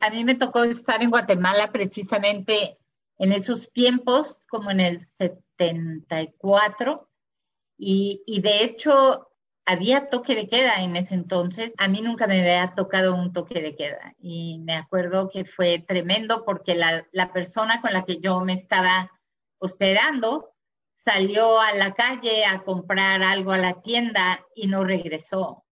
[0.00, 2.78] a mí me tocó estar en Guatemala precisamente
[3.18, 7.08] en esos tiempos, como en el 74,
[7.76, 9.28] y, y de hecho
[9.66, 11.74] había toque de queda en ese entonces.
[11.76, 15.84] A mí nunca me había tocado un toque de queda y me acuerdo que fue
[15.86, 19.10] tremendo porque la, la persona con la que yo me estaba
[19.58, 20.54] hospedando
[20.96, 25.64] salió a la calle a comprar algo a la tienda y no regresó.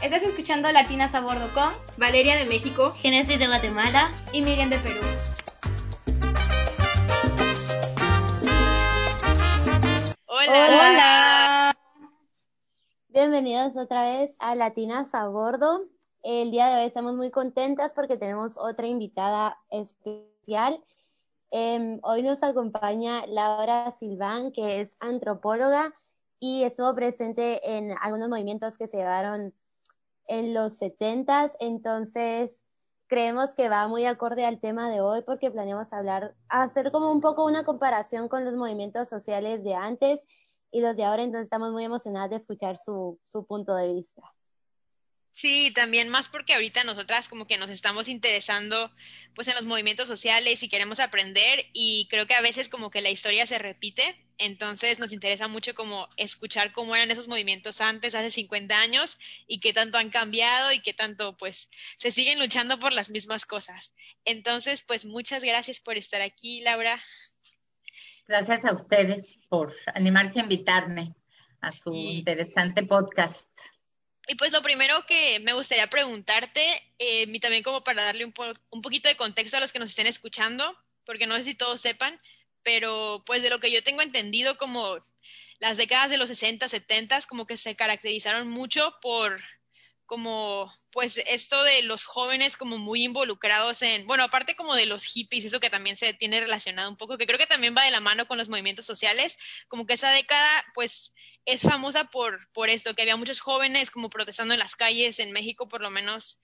[0.00, 4.78] Estás escuchando Latinas a Bordo con Valeria de México, Genesis de Guatemala y Miriam de
[4.78, 5.00] Perú.
[10.26, 10.68] Hola.
[10.68, 11.78] Hola.
[13.08, 15.86] Bienvenidos otra vez a Latinas a Bordo.
[16.22, 20.80] El día de hoy estamos muy contentas porque tenemos otra invitada especial.
[21.50, 25.92] Eh, hoy nos acompaña Laura Silván, que es antropóloga
[26.38, 29.52] y estuvo presente en algunos movimientos que se llevaron
[30.28, 32.62] en los 70 entonces
[33.08, 37.20] creemos que va muy acorde al tema de hoy porque planeamos hablar, hacer como un
[37.20, 40.26] poco una comparación con los movimientos sociales de antes
[40.70, 44.22] y los de ahora, entonces estamos muy emocionadas de escuchar su, su punto de vista.
[45.38, 48.90] Sí, también más porque ahorita nosotras como que nos estamos interesando
[49.36, 53.02] pues en los movimientos sociales y queremos aprender y creo que a veces como que
[53.02, 58.16] la historia se repite, entonces nos interesa mucho como escuchar cómo eran esos movimientos antes,
[58.16, 59.16] hace 50 años
[59.46, 63.46] y qué tanto han cambiado y qué tanto pues se siguen luchando por las mismas
[63.46, 63.92] cosas.
[64.24, 67.00] Entonces pues muchas gracias por estar aquí, Laura.
[68.26, 71.14] Gracias a ustedes por animarse a invitarme
[71.60, 73.48] a su interesante podcast.
[74.30, 78.34] Y pues lo primero que me gustaría preguntarte, eh, y también como para darle un,
[78.68, 81.80] un poquito de contexto a los que nos estén escuchando, porque no sé si todos
[81.80, 82.20] sepan,
[82.62, 84.98] pero pues de lo que yo tengo entendido como
[85.60, 89.40] las décadas de los 60, 70, como que se caracterizaron mucho por
[90.08, 95.04] como pues esto de los jóvenes como muy involucrados en, bueno, aparte como de los
[95.04, 97.90] hippies, eso que también se tiene relacionado un poco, que creo que también va de
[97.90, 101.12] la mano con los movimientos sociales, como que esa década pues
[101.44, 105.30] es famosa por, por esto, que había muchos jóvenes como protestando en las calles, en
[105.30, 106.40] México por lo menos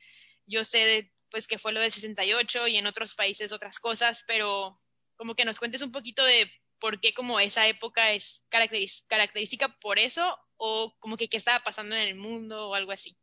[0.46, 4.24] yo sé de, pues que fue lo del 68 y en otros países otras cosas,
[4.26, 4.76] pero
[5.16, 9.98] como que nos cuentes un poquito de por qué como esa época es característica por
[9.98, 13.16] eso o como que qué estaba pasando en el mundo o algo así.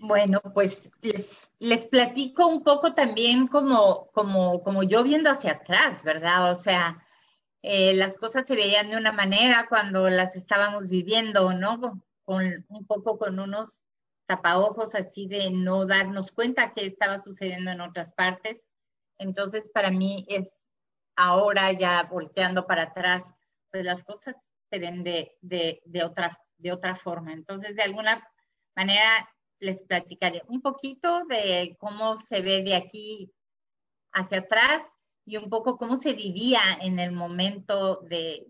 [0.00, 0.88] Bueno, pues
[1.58, 6.52] les, platico un poco también como, como, como yo viendo hacia atrás, ¿verdad?
[6.52, 7.04] O sea,
[7.62, 11.80] eh, las cosas se veían de una manera cuando las estábamos viviendo, ¿no?
[11.80, 13.78] Con, con un poco con unos
[14.24, 18.62] tapaojos así de no darnos cuenta que estaba sucediendo en otras partes.
[19.18, 20.48] Entonces, para mí es
[21.14, 23.24] ahora ya volteando para atrás,
[23.70, 24.34] pues las cosas
[24.70, 27.34] se ven de, de, de otra, de otra forma.
[27.34, 28.26] Entonces, de alguna
[28.74, 29.28] manera,
[29.60, 33.32] les platicaré un poquito de cómo se ve de aquí
[34.12, 34.82] hacia atrás
[35.24, 38.46] y un poco cómo se vivía en el momento de,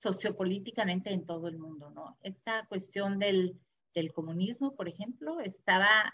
[0.01, 2.17] sociopolíticamente en todo el mundo, ¿no?
[2.21, 3.59] Esta cuestión del,
[3.93, 6.13] del comunismo, por ejemplo, estaba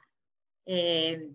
[0.66, 1.30] eh,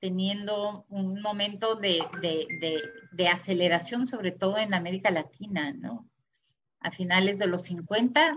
[0.00, 2.82] teniendo un momento de, de, de,
[3.12, 6.08] de, aceleración, sobre todo en América Latina, ¿no?
[6.80, 8.36] A finales de los 50,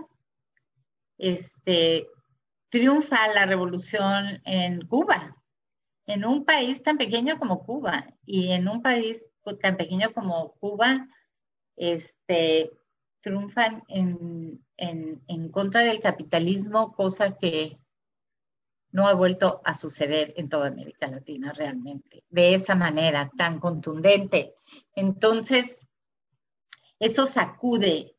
[1.18, 2.06] este,
[2.70, 5.36] triunfa la revolución en Cuba,
[6.06, 9.26] en un país tan pequeño como Cuba, y en un país
[9.60, 11.08] tan pequeño como Cuba,
[11.78, 12.70] este,
[13.20, 14.60] triunfan en,
[15.50, 17.78] contra del capitalismo, cosa que
[18.90, 24.54] no ha vuelto a suceder en toda América Latina realmente, de esa manera tan contundente.
[24.94, 25.86] Entonces,
[26.98, 28.14] eso sacude,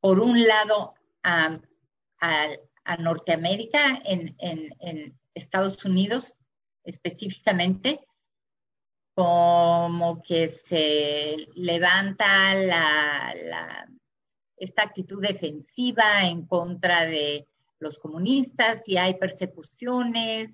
[0.00, 1.58] por un lado, a,
[2.98, 4.36] Norteamérica, en
[5.34, 6.34] Estados Unidos
[6.84, 8.00] específicamente,
[9.14, 13.86] como que se levanta la,
[14.56, 17.46] esta actitud defensiva en contra de
[17.78, 20.50] los comunistas y hay persecuciones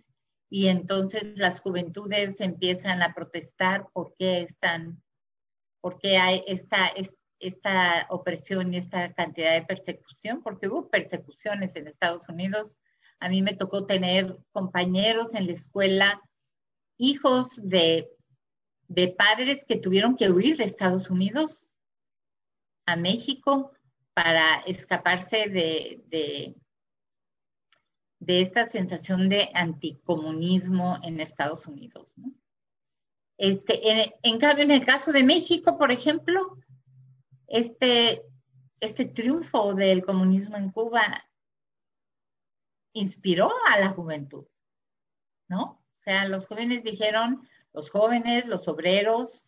[0.51, 5.03] y entonces las juventudes empiezan a protestar por qué están,
[5.81, 6.91] por qué hay esta,
[7.39, 12.77] esta opresión y esta cantidad de persecución, porque hubo persecuciones en Estados Unidos.
[13.21, 16.23] A mí me tocó tener compañeros en la escuela,
[16.97, 18.09] hijos de,
[18.89, 21.71] de padres que tuvieron que huir de Estados Unidos
[22.87, 23.73] a México
[24.15, 26.03] para escaparse de,
[28.19, 32.13] de, esta sensación de anticomunismo en Estados Unidos.
[33.37, 36.59] Este, en, cambio, en el caso de México, por ejemplo,
[37.47, 38.23] este,
[38.81, 41.25] este triunfo del comunismo en Cuba
[42.95, 44.47] inspiró a la juventud,
[45.49, 45.63] ¿no?
[45.95, 49.47] O sea, los jóvenes dijeron, los jóvenes, los obreros,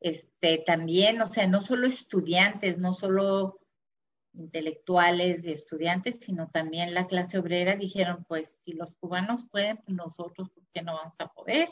[0.00, 3.58] este, también, o sea, no solo estudiantes, no solo
[4.34, 9.96] intelectuales y estudiantes, sino también la clase obrera dijeron, pues si los cubanos pueden, pues
[9.96, 11.70] nosotros, ¿por qué no vamos a poder?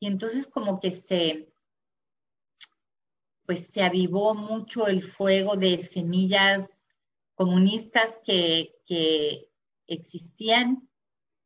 [0.00, 1.52] Y entonces como que se,
[3.44, 6.68] pues se avivó mucho el fuego de semillas
[7.34, 9.50] comunistas que, que
[9.86, 10.88] existían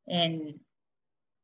[0.06, 0.64] en,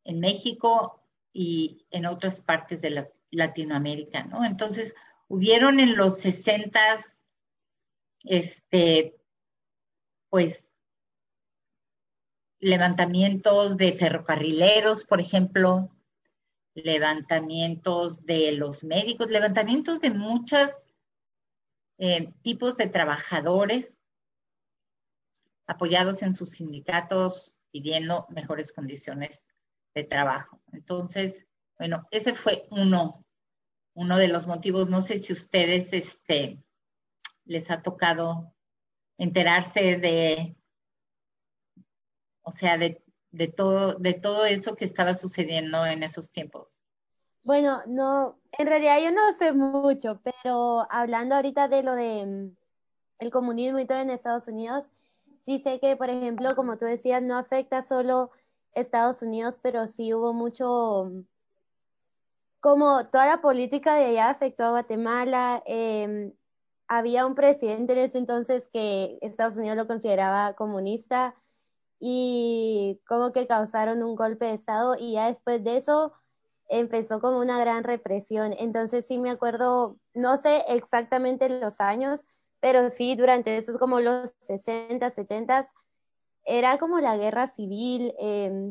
[0.05, 0.96] en México
[1.39, 4.43] y en otras partes de Latinoamérica, ¿no?
[4.43, 4.95] Entonces,
[5.29, 7.05] hubieron en los sesentas
[8.25, 9.21] este,
[10.31, 10.73] pues,
[12.59, 15.91] levantamientos de ferrocarrileros, por ejemplo,
[16.73, 20.71] levantamientos de los médicos, levantamientos de muchos
[21.99, 23.99] eh, tipos de trabajadores
[25.67, 29.47] apoyados en sus sindicatos pidiendo mejores condiciones
[29.97, 30.61] de trabajo.
[30.73, 31.47] Entonces,
[31.79, 33.25] bueno, ese fue uno,
[33.95, 34.91] uno de los motivos.
[34.91, 36.63] No sé si ustedes, este,
[37.47, 38.53] les ha tocado
[39.17, 40.55] enterarse de,
[42.43, 43.03] o sea, de,
[43.57, 46.83] todo, de todo eso que estaba sucediendo en esos tiempos?
[47.43, 52.57] Bueno, no, en realidad yo no sé mucho, pero hablando ahorita de lo de mm,
[53.21, 54.93] el comunismo y todo en Estados Unidos,
[55.39, 58.31] sí sé que, por ejemplo, como tú decías, no afecta solo
[58.77, 61.27] Estados Unidos, pero sí hubo mucho, mm,
[62.61, 66.33] como toda la política de allá afectó a Guatemala, eh,
[66.89, 71.35] había un presidente en ese entonces que Estados Unidos lo consideraba comunista
[71.99, 76.13] y como que causaron un golpe de Estado y ya después de eso
[76.69, 78.55] empezó como una gran represión.
[78.59, 82.27] Entonces sí me acuerdo, no sé exactamente los años,
[82.61, 85.65] pero sí durante esos como los 60, 70,
[86.47, 88.71] era como la guerra civil, em,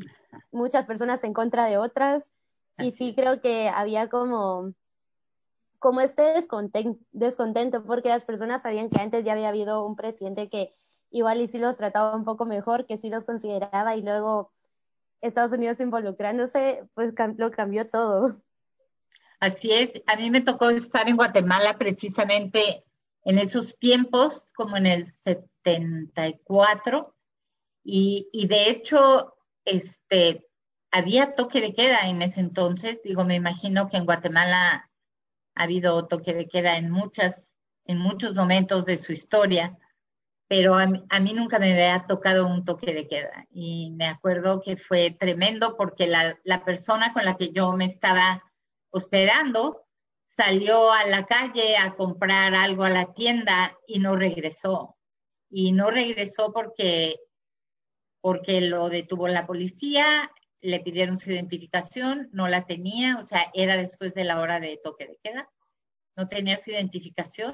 [0.51, 2.31] muchas personas en contra de otras
[2.79, 4.73] y sí creo que había como
[5.79, 6.23] como este
[7.11, 10.71] descontento, porque las personas sabían que antes ya había habido un presidente que
[11.11, 14.51] igual y sí los trataba un poco mejor, que sí los consideraba y luego
[15.21, 18.41] Estados Unidos involucrándose, pues lo cambió todo.
[19.39, 22.83] Así es, a mí me tocó estar en Guatemala precisamente
[23.23, 27.14] en esos tiempos, como en el 74,
[27.85, 30.47] y, de hecho, este,
[30.91, 34.89] había toque de queda en ese entonces, digo, me imagino que en Guatemala
[35.55, 37.51] ha habido toque de queda en muchas,
[37.85, 39.77] en muchos momentos de su historia,
[40.47, 43.45] pero a mí, nunca me había tocado un toque de queda.
[43.51, 48.43] Y me acuerdo que fue tremendo porque la persona con la que yo me estaba
[48.91, 49.85] hospedando
[50.35, 54.97] salió a la calle a comprar algo a la tienda y no regresó.
[55.49, 57.15] Y no regresó porque,
[58.25, 63.77] porque lo detuvo la policía le pidieron su identificación, no la tenía, o sea, era
[63.77, 65.47] después de la hora de toque de queda,
[66.17, 67.53] no tenía su identificación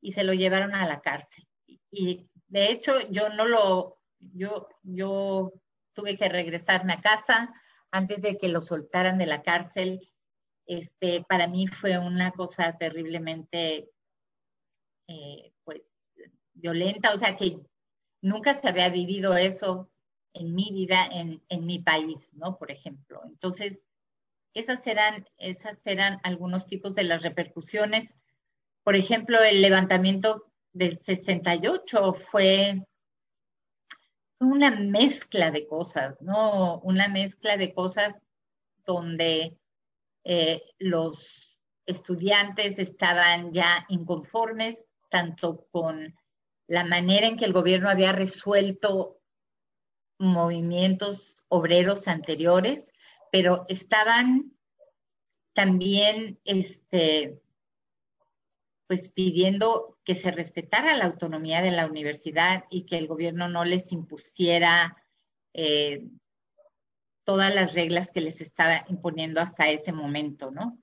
[0.00, 1.44] y se lo llevaron a la cárcel.
[1.90, 5.52] Y de hecho yo no lo, yo, yo
[5.92, 7.52] tuve que regresarme a casa
[7.90, 10.08] antes de que lo soltaran de la cárcel.
[10.66, 13.90] Este, para mí fue una cosa terriblemente,
[15.08, 15.82] eh, pues,
[16.54, 17.58] violenta, o sea que
[18.22, 19.90] nunca se había vivido eso
[20.38, 22.56] en mi vida en, en mi país, ¿no?
[22.58, 23.22] Por ejemplo.
[23.26, 23.78] Entonces,
[24.54, 28.14] esas eran, esas eran algunos tipos de las repercusiones.
[28.84, 32.86] Por ejemplo, el levantamiento del 68 fue
[34.38, 36.78] una mezcla de cosas, ¿no?
[36.80, 38.16] Una mezcla de cosas
[38.84, 39.58] donde
[40.24, 46.14] eh, los estudiantes estaban ya inconformes tanto con
[46.66, 49.15] la manera en que el gobierno había resuelto
[50.18, 52.88] movimientos obreros anteriores,
[53.30, 54.52] pero estaban
[55.52, 57.40] también este,
[58.86, 63.64] pues pidiendo que se respetara la autonomía de la universidad y que el gobierno no
[63.64, 64.96] les impusiera
[65.54, 66.04] eh,
[67.24, 70.78] todas las reglas que les estaba imponiendo hasta ese momento, ¿no?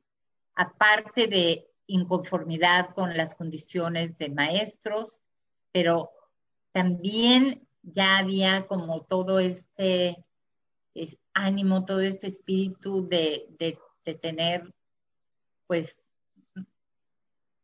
[0.55, 5.21] Aparte de inconformidad con las condiciones de maestros,
[5.71, 6.11] pero
[6.73, 10.23] también ya había como todo este
[11.33, 13.77] ánimo, todo este espíritu de, de,
[14.15, 14.73] tener,
[15.67, 15.99] pues,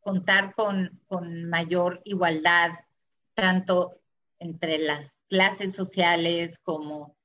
[0.00, 2.72] contar con, con mayor igualdad,
[3.34, 4.00] tanto
[4.38, 7.16] entre las clases sociales como,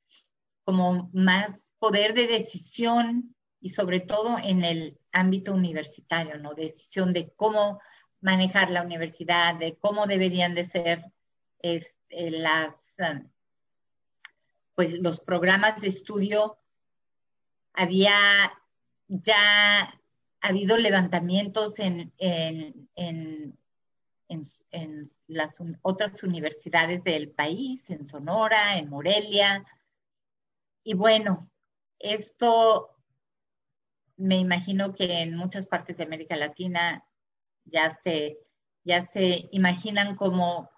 [0.63, 6.53] como más poder de decisión y sobre todo en el ámbito universitario, ¿no?
[6.53, 7.79] Decisión de cómo
[8.21, 11.05] manejar la universidad, de cómo deberían de ser
[11.59, 12.84] este, las,
[14.75, 16.57] pues los programas de estudio.
[17.73, 18.13] Había
[19.07, 20.01] ya
[20.41, 23.57] habido levantamientos en, en, en,
[24.27, 29.65] en, las otras universidades del país, en Sonora, en Morelia.
[30.83, 31.49] Y bueno,
[31.97, 32.95] esto
[34.17, 37.03] me imagino que en muchas partes de América Latina
[37.65, 38.37] ya se,
[38.83, 40.69] ya se imaginan cómo,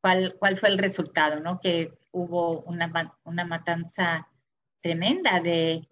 [0.00, 1.60] cuál, cuál fue el resultado, ¿no?
[1.60, 4.28] Que hubo una, una matanza
[4.80, 5.90] tremenda de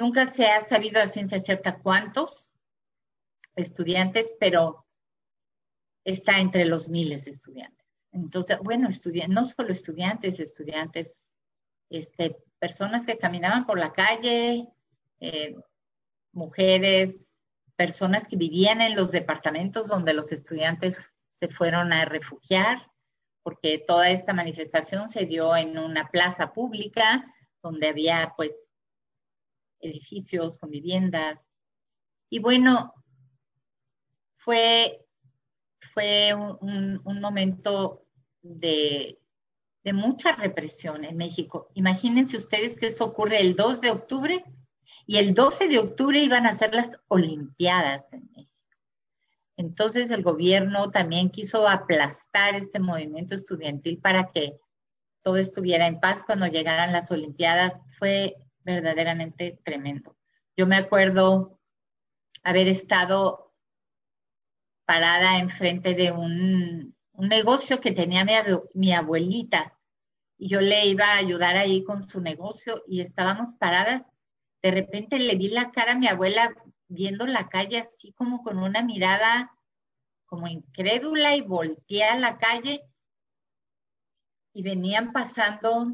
[0.00, 2.54] Nunca se ha sabido a ciencia cierta cuántos
[3.54, 4.86] estudiantes, pero
[6.04, 7.86] está entre los miles de estudiantes.
[8.10, 8.88] Entonces, bueno,
[9.28, 11.32] no solo estudiantes, estudiantes,
[11.90, 14.68] este, personas que caminaban por la calle,
[15.20, 15.54] eh,
[16.32, 17.16] mujeres,
[17.76, 20.98] personas que vivían en los departamentos donde los estudiantes
[21.38, 22.89] se fueron a refugiar,
[23.42, 27.32] porque toda esta manifestación se dio en una plaza pública
[27.62, 28.66] donde había pues
[29.80, 31.44] edificios, con viviendas.
[32.28, 32.94] Y bueno,
[34.36, 35.06] fue,
[35.92, 38.06] fue un, momento
[38.42, 39.18] de,
[39.84, 41.70] de mucha represión en México.
[41.74, 44.44] Imagínense ustedes que eso ocurre el 2 de octubre
[45.06, 48.49] y el 12 de octubre iban a ser las Olimpiadas en México.
[49.60, 54.58] Entonces el gobierno también quiso aplastar este movimiento estudiantil para que
[55.22, 57.78] todo estuviera en paz cuando llegaran las Olimpiadas.
[57.98, 60.16] Fue verdaderamente tremendo.
[60.56, 61.60] Yo me acuerdo
[62.42, 63.52] haber estado
[64.86, 68.32] parada enfrente de un, negocio que tenía mi,
[68.72, 69.78] mi abuelita
[70.38, 74.04] y yo le iba a ayudar ahí con su negocio y estábamos paradas.
[74.62, 76.54] De repente le vi la cara a mi abuela
[76.90, 79.56] viendo la calle así como con una mirada
[80.26, 82.84] como incrédula y volteé a la calle
[84.52, 85.86] y venían pasando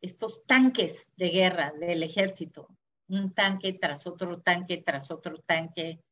[0.00, 2.68] estos tanques de guerra del ejército,
[3.08, 6.02] un tanque tras otro tanque tras otro tanque,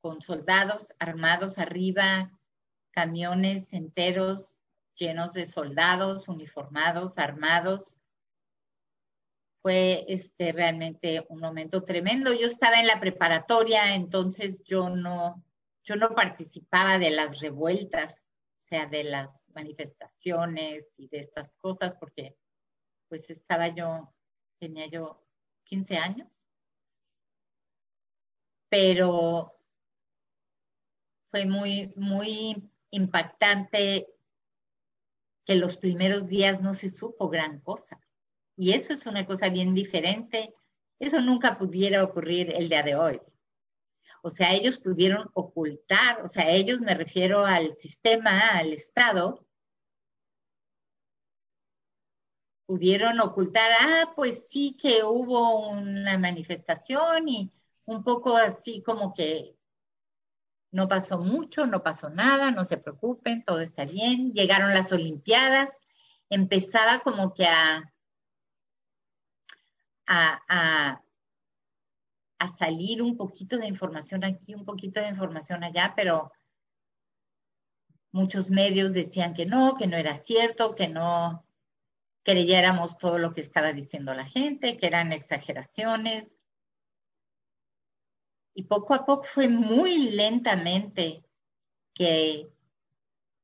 [0.00, 2.30] con soldados armados arriba,
[2.90, 4.58] camiones enteros
[4.94, 7.96] llenos de soldados uniformados, armados.
[9.62, 12.32] Fue este realmente un momento tremendo.
[12.34, 15.42] Yo estaba en la preparatoria, entonces yo no,
[15.84, 18.12] yo no participaba de las revueltas,
[18.60, 22.36] o sea, de las manifestaciones y de estas cosas, porque
[23.08, 24.12] pues estaba yo,
[24.58, 25.24] tenía yo
[25.64, 26.42] 15 años,
[28.68, 29.54] pero
[31.30, 34.06] fue muy, muy impactante
[35.44, 38.00] que los primeros días no se supo gran cosa.
[38.56, 40.54] Y eso es una cosa bien diferente.
[40.98, 43.20] Eso nunca pudiera ocurrir el día de hoy.
[44.22, 49.44] O sea, ellos pudieron ocultar, o sea, ellos me refiero al sistema, al Estado,
[52.66, 57.52] pudieron ocultar, ah, pues sí que hubo una manifestación y
[57.84, 59.56] un poco así como que
[60.70, 64.32] no pasó mucho, no pasó nada, no se preocupen, todo está bien.
[64.32, 65.70] Llegaron las Olimpiadas,
[66.30, 67.91] empezaba como que a,
[70.06, 71.00] a,
[72.38, 76.32] a salir un poquito de información aquí, un poquito de información allá, pero
[78.10, 81.46] muchos medios decían que no, que no era cierto, que no,
[82.22, 86.28] creyéramos todo lo que estaba diciendo la gente, que eran exageraciones.
[88.54, 91.24] Y poco a poco fue muy lentamente
[91.94, 92.48] que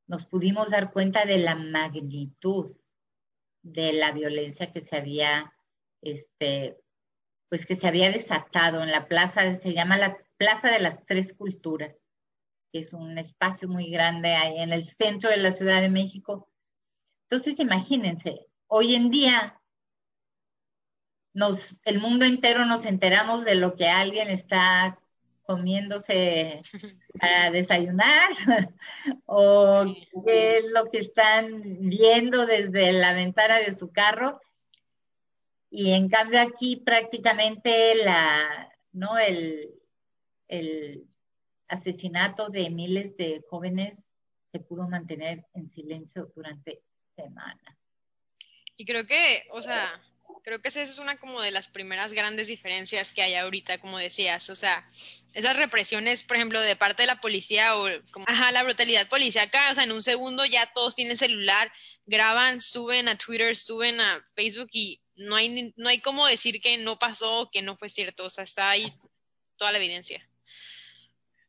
[0.07, 2.71] nos pudimos dar cuenta de la magnitud
[3.62, 5.53] de la violencia que se había,
[6.02, 6.78] este,
[7.49, 11.35] pues que se había desatado en la plaza, se llama la Plaza de las Tres
[11.35, 11.97] Culturas,
[12.73, 16.49] que es un espacio muy grande ahí en el centro de la Ciudad de México.
[17.28, 19.61] Entonces, imagínense, hoy en día
[21.35, 24.99] nos, el mundo entero nos enteramos de lo que alguien está
[25.43, 26.61] comiéndose
[27.21, 28.31] para desayunar
[29.25, 29.85] o
[30.26, 31.49] qué es lo que están
[31.88, 34.40] viendo desde la ventana de su carro.
[35.71, 39.19] Y en cambio aquí prácticamente la, ¿no?
[39.19, 39.75] el,
[40.49, 41.05] el
[41.69, 43.99] asesinato de miles de jóvenes
[44.51, 46.83] se pudo mantener en silencio durante
[47.15, 47.77] semanas.
[48.77, 50.01] Y creo que, o sea,
[50.43, 53.99] creo que esa es una como de las primeras grandes diferencias que hay ahorita, como
[53.99, 54.89] decías, o sea,
[55.35, 59.71] esas represiones, por ejemplo, de parte de la policía o como, ajá, la brutalidad policíaca,
[59.71, 61.73] o sea, en un segundo ya todos tienen celular,
[62.07, 66.79] graban, suben a Twitter, suben a Facebook y no hay no hay como decir que
[66.79, 68.93] no pasó, que no fue cierto, o sea, está ahí
[69.57, 70.27] toda la evidencia.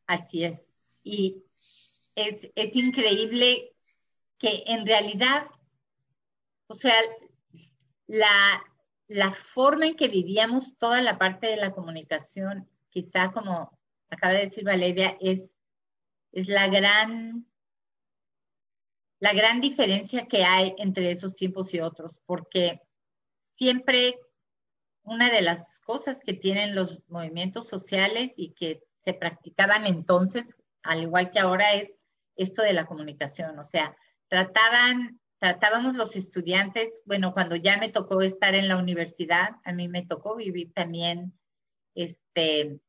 [0.06, 0.60] Así es.
[1.04, 1.44] Y
[2.14, 3.72] es, es increíble
[4.38, 5.46] que en realidad,
[6.66, 6.94] o sea,
[8.06, 8.62] la,
[9.06, 13.78] la forma en que vivíamos toda la parte de la comunicación, quizá como
[14.10, 15.50] acaba de decir Valeria, es,
[16.32, 17.46] es la gran
[19.20, 22.80] la gran diferencia que hay entre esos tiempos y otros, porque
[23.60, 24.18] siempre
[25.02, 30.46] una de las cosas que tienen los movimientos sociales y que se practicaban entonces,
[30.82, 31.92] al igual que ahora, es
[32.36, 33.58] esto de la comunicación.
[33.58, 33.94] O sea,
[34.28, 39.88] trataban, tratábamos los estudiantes, bueno, cuando ya me tocó estar en la universidad, a mí
[39.88, 41.38] me tocó vivir también,
[41.94, 42.80] este,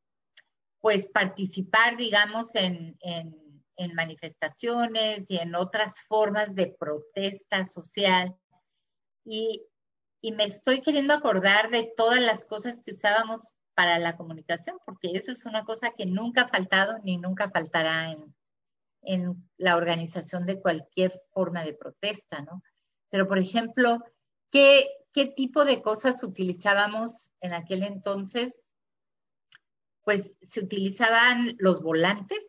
[0.80, 8.34] pues participar, digamos, en, en, en manifestaciones y en otras formas de protesta social.
[9.26, 9.62] Y,
[10.22, 15.10] y me estoy queriendo acordar de todas las cosas que usábamos para la comunicación, porque
[15.14, 18.32] eso es una cosa que nunca ha faltado ni nunca faltará en,
[19.02, 22.62] en la organización de cualquier forma de protesta, ¿no?
[23.10, 23.98] Pero, por ejemplo,
[24.50, 28.54] ¿qué, qué tipo de cosas utilizábamos en aquel entonces?
[30.02, 32.46] Pues se utilizaban los volantes,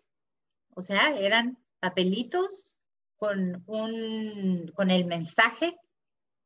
[0.75, 2.77] o sea, eran papelitos
[3.15, 5.75] con, un, con el mensaje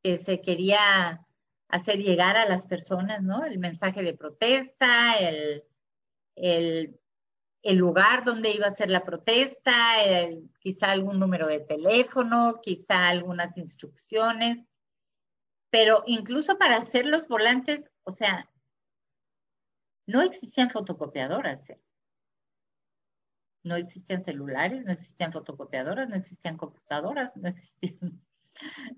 [0.07, 1.27] que se quería
[1.67, 3.43] hacer llegar a las personas, ¿no?
[3.43, 5.65] El mensaje de protesta, el,
[6.34, 6.97] el,
[7.75, 13.58] lugar donde iba a ser la protesta, el, quizá algún número de teléfono, quizá algunas
[13.58, 14.65] instrucciones,
[15.69, 18.49] pero incluso para hacer los volantes, o sea,
[20.05, 21.82] no existían fotocopiadoras, ¿eh?
[23.63, 28.21] no existían celulares, no existían fotocopiadoras, no existían computadoras, no existían,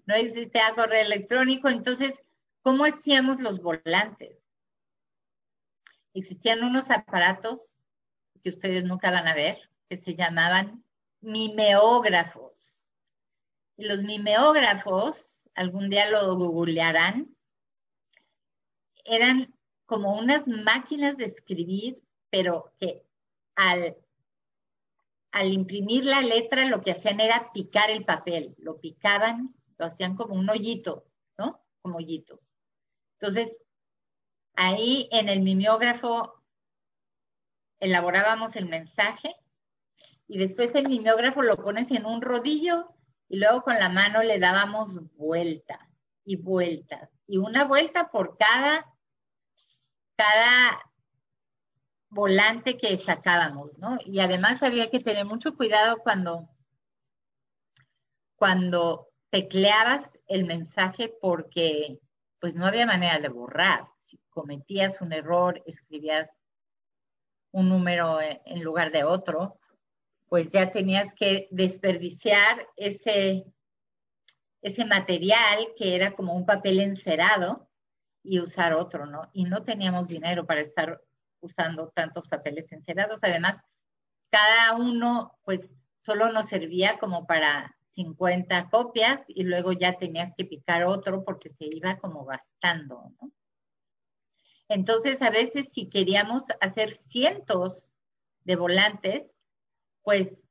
[0.06, 2.19] no existía correo electrónico, entonces
[2.62, 4.38] ¿Cómo hacíamos los volantes?
[6.13, 7.78] Existían unos aparatos
[8.43, 10.84] que ustedes nunca van a ver, que se llamaban
[11.22, 12.89] mimeógrafos.
[13.78, 17.36] Y los mimeógrafos, algún día lo googlearán,
[19.06, 23.06] eran como unas máquinas de escribir, pero que
[23.56, 23.98] al,
[25.31, 30.15] al imprimir la letra lo que hacían era picar el papel, lo picaban, lo hacían
[30.15, 31.05] como un hoyito,
[31.37, 31.63] ¿no?
[31.81, 32.39] Como hoyitos.
[33.19, 33.57] Entonces,
[34.55, 36.43] ahí en el mimeógrafo
[37.79, 39.35] elaborábamos el mensaje
[40.27, 42.93] y después el mimeógrafo lo pones en un rodillo
[43.29, 45.79] y luego con la mano le dábamos vueltas
[46.25, 48.85] y vueltas y una vuelta por cada
[50.15, 50.88] cada
[52.10, 53.98] volante que sacábamos, ¿no?
[54.06, 56.50] Y además había que tener mucho cuidado cuando
[58.36, 62.00] cuando tecleabas el mensaje porque
[62.39, 63.86] pues no había manera de borrar.
[64.08, 66.30] Si cometías un error, escribías
[67.52, 69.60] un número en lugar de otro,
[70.28, 73.45] pues ya tenías que desperdiciar ese,
[74.62, 77.69] ese material que era como un papel encerado
[78.24, 79.30] y usar otro, ¿no?
[79.34, 81.02] Y no teníamos dinero para estar
[81.41, 83.19] usando tantos papeles encerados.
[83.23, 83.58] Además,
[84.30, 85.73] cada uno, pues,
[86.06, 91.49] solo nos servía como para 50 copias y luego ya tenías que picar otro porque
[91.49, 93.32] se iba como gastando, ¿no?
[94.69, 97.95] Entonces, a veces si queríamos hacer cientos
[98.43, 99.32] de volantes,
[100.04, 100.43] pues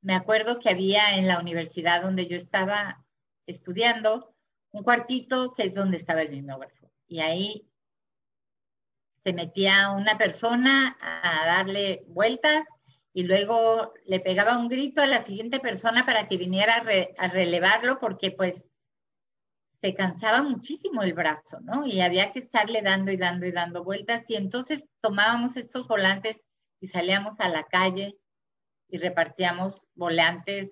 [0.00, 3.04] me acuerdo que había en la universidad donde yo estaba
[3.46, 4.34] estudiando
[4.70, 6.90] un cuartito que es donde estaba el mimeógrafo.
[7.06, 7.68] Y ahí
[9.24, 12.64] se metía una persona a darle vueltas
[13.14, 17.28] y luego le pegaba un grito a la siguiente persona para que viniera a, a,
[17.28, 18.62] relevarlo porque pues
[19.80, 21.84] se cansaba muchísimo el brazo, ¿no?
[21.84, 26.42] Y había que estarle dando y dando y dando vueltas y entonces tomábamos estos volantes
[26.80, 28.16] y salíamos a la calle
[28.88, 30.70] y repartíamos volantes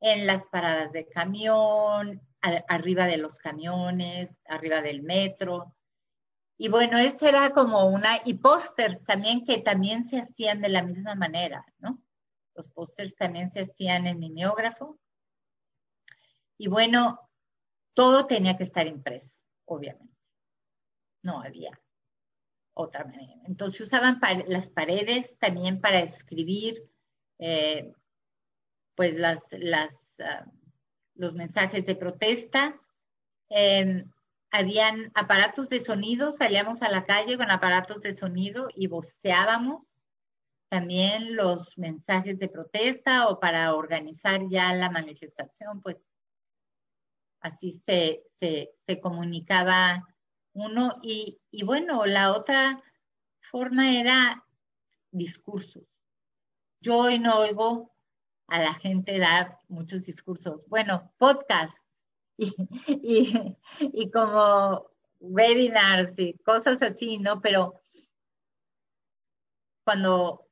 [0.00, 2.20] en las paradas de camión,
[2.68, 5.74] arriba de los camiones, arriba del metro.
[6.56, 10.82] Y bueno, eso era como una, y pósters también que también se hacían de la
[10.82, 12.00] misma manera, ¿no?
[12.54, 14.98] Los pósters también se hacían en mimeógrafo.
[16.56, 17.28] Y bueno,
[17.94, 20.14] todo tenía que estar impreso, obviamente.
[21.22, 21.80] No había
[22.74, 23.40] otra manera.
[23.46, 26.88] Entonces usaban las paredes también para escribir,
[27.38, 27.92] eh,
[28.94, 30.50] pues las, uh,
[31.14, 32.80] los mensajes de protesta.
[33.50, 34.04] Eh,
[34.54, 40.00] habían aparatos de sonido, salíamos a la calle con aparatos de sonido y voceábamos
[40.68, 46.08] también los mensajes de protesta o para organizar ya la manifestación, pues
[47.40, 50.06] así se, se, comunicaba
[50.52, 51.00] uno.
[51.02, 52.80] Y, y bueno, la otra
[53.50, 54.44] forma era
[55.10, 55.82] discursos.
[56.80, 57.92] Yo hoy no oigo
[58.46, 60.62] a la gente dar muchos discursos.
[60.68, 61.83] Bueno, podcast
[62.36, 67.40] y, y, como webinars y cosas así, ¿no?
[67.40, 67.80] Pero
[69.84, 70.48] cuando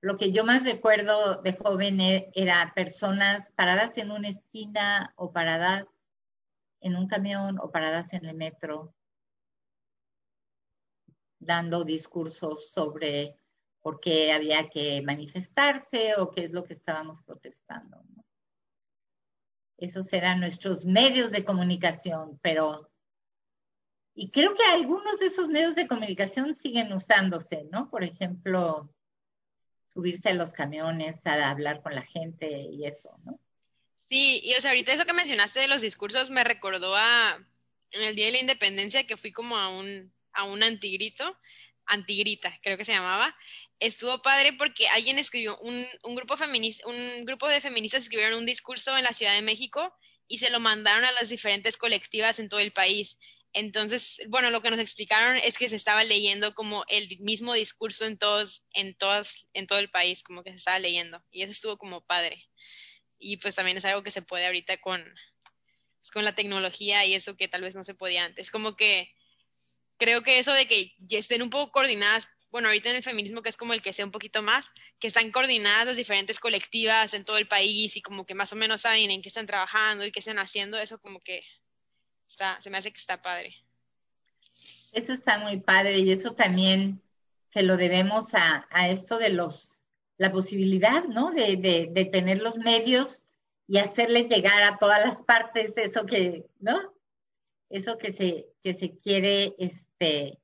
[0.00, 5.32] lo que yo más recuerdo de joven e, era personas paradas en una esquina o
[5.32, 5.86] paradas
[6.80, 8.94] en un camión o paradas en el metro
[11.38, 13.36] dando discursos sobre
[13.80, 18.02] por qué había que manifestarse o qué es lo que estábamos protestando.
[19.78, 19.86] ¿No?
[19.86, 22.90] Esos eran nuestros medios de comunicación, pero...
[24.16, 27.90] Y creo que algunos de esos medios de comunicación siguen usándose, ¿no?
[27.90, 28.94] Por ejemplo,
[29.88, 33.40] subirse a los camiones, a hablar con la gente y eso, ¿no?
[34.08, 37.38] Sí, y o sea, ahorita eso que mencionaste de los discursos me recordó a
[37.94, 41.36] en el Día de la Independencia que fui como a un, a un antigrito,
[41.86, 43.36] antigrita, creo que se llamaba.
[43.80, 48.46] Estuvo padre porque alguien escribió, un, un grupo feminista, un grupo de feministas escribieron un
[48.46, 49.92] discurso en la Ciudad de México
[50.28, 53.18] y se lo mandaron a las diferentes colectivas en todo el país.
[53.52, 58.04] Entonces, bueno, lo que nos explicaron es que se estaba leyendo como el mismo discurso
[58.04, 61.24] en todos, en todas, en todo el país, como que se estaba leyendo.
[61.30, 62.48] Y eso estuvo como padre.
[63.16, 65.04] Y pues también es algo que se puede ahorita con,
[66.00, 68.50] pues, con la tecnología y eso que tal vez no se podía antes.
[68.50, 69.14] Como que
[69.98, 73.48] creo que eso de que estén un poco coordinadas, bueno, ahorita en el feminismo que
[73.48, 77.24] es como el que sea un poquito más, que están coordinadas las diferentes colectivas en
[77.24, 80.12] todo el país y como que más o menos saben en qué están trabajando y
[80.12, 81.42] qué están haciendo, eso como que
[82.28, 83.56] está, se me hace que está padre.
[84.92, 87.02] Eso está muy padre y eso también
[87.48, 89.82] se lo debemos a, a esto de los,
[90.16, 91.32] la posibilidad, ¿no?
[91.32, 93.24] De, de, de tener los medios
[93.66, 96.94] y hacerle llegar a todas las partes eso que, ¿no?
[97.68, 100.38] Eso que se, que se quiere, este,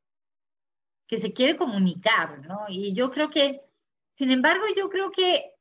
[1.10, 2.66] que se quiere comunicar, ¿no?
[2.68, 3.60] Y yo creo que,
[4.16, 5.56] sin embargo, yo creo que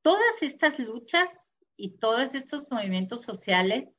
[0.00, 1.30] todas estas luchas
[1.76, 3.90] y todos estos movimientos sociales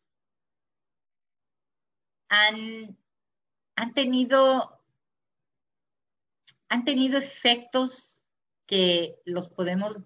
[2.29, 2.97] han,
[3.75, 4.79] han tenido
[6.69, 8.31] han tenido efectos
[8.65, 10.01] que los podemos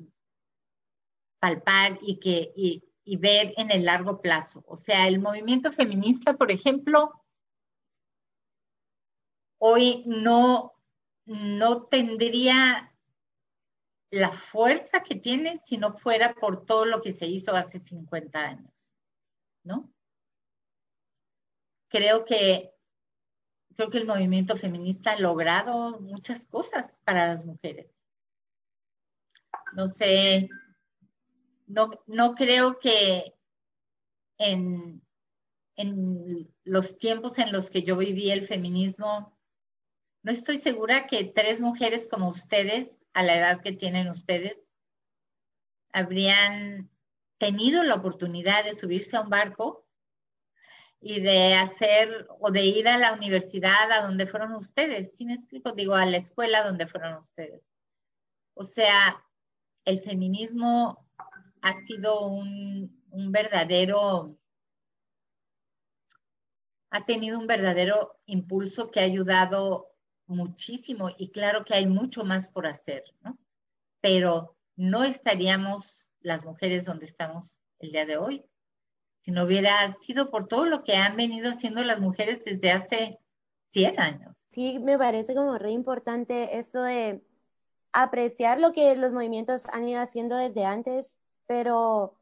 [1.40, 4.64] palpar y que y, y, ver en el largo plazo.
[4.68, 7.25] O sea, el movimiento feminista, por ejemplo,
[9.68, 10.74] hoy no,
[11.26, 12.94] no tendría
[14.12, 18.40] la fuerza que tiene si no fuera por todo lo que se hizo hace 50
[18.40, 18.94] años,
[19.64, 19.92] ¿no?
[21.90, 22.72] Creo que
[23.76, 27.92] creo que el movimiento feminista ha logrado muchas cosas para las mujeres.
[29.74, 30.48] No sé,
[31.66, 33.34] no, no creo que
[34.38, 35.02] en,
[35.76, 39.35] en los tiempos en los que yo viví el feminismo,
[40.26, 44.58] no estoy segura que tres mujeres como ustedes, a la edad que tienen ustedes,
[45.94, 46.90] habrían
[47.38, 49.86] tenido la oportunidad de subirse a un barco
[51.00, 55.16] y de hacer o de ir a la universidad a donde fueron ustedes.
[55.16, 55.74] ¿Sí me explico?
[55.74, 57.62] Digo, a la escuela donde fueron ustedes.
[58.56, 59.24] O sea,
[59.86, 61.08] el feminismo
[61.62, 64.36] ha sido un, un verdadero,
[66.90, 69.95] ha tenido un verdadero impulso que ha ayudado
[70.28, 73.38] muchísimo y claro que hay mucho más por hacer, ¿no?
[74.02, 78.46] Pero no estaríamos las mujeres donde estamos el día de hoy
[79.26, 83.20] si no hubiera sido por todo lo que han venido haciendo las mujeres desde hace
[83.72, 84.38] 100 años.
[84.52, 87.24] Sí, me parece como re importante esto de
[87.92, 92.14] apreciar lo que los movimientos han ido haciendo desde antes, pero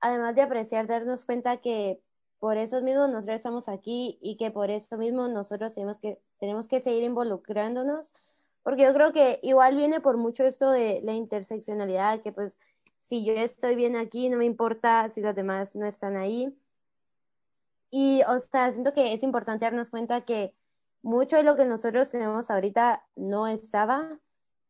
[0.00, 2.00] además de apreciar, darnos cuenta que
[2.38, 6.68] por eso mismo nosotros estamos aquí y que por eso mismo nosotros tenemos que, tenemos
[6.68, 8.14] que seguir involucrándonos,
[8.62, 12.58] porque yo creo que igual viene por mucho esto de la interseccionalidad, que pues
[13.00, 16.52] si yo estoy bien aquí, no me importa si los demás no están ahí.
[17.90, 20.52] Y, o sea, siento que es importante darnos cuenta que
[21.02, 24.18] mucho de lo que nosotros tenemos ahorita no estaba,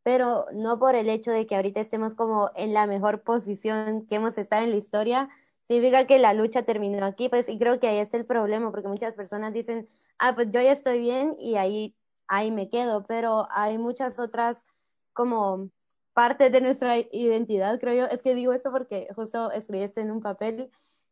[0.03, 4.17] pero no por el hecho de que ahorita estemos como en la mejor posición que
[4.17, 5.31] hemos estado en la historia,
[5.67, 8.89] significa que la lucha terminó aquí, pues, y creo que ahí es el problema, porque
[8.89, 11.95] muchas personas dicen, ah, pues yo ya estoy bien y ahí,
[12.29, 14.67] ahí me quedo, pero hay muchas otras
[15.13, 15.71] como
[16.13, 20.11] partes de nuestra identidad, creo yo, es que digo eso porque justo escribí esto en
[20.11, 20.71] un papel,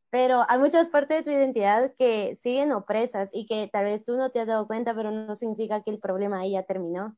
[0.08, 4.16] pero hay muchas partes de tu identidad que siguen opresas y que tal vez tú
[4.16, 7.16] no te has dado cuenta, pero no significa que el problema ahí ya terminó.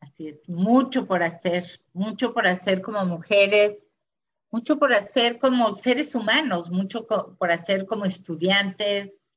[0.00, 3.83] Así es, mucho por hacer, mucho por hacer como mujeres,
[4.54, 9.28] mucho por hacer como seres humanos, mucho por hacer como estudiantes,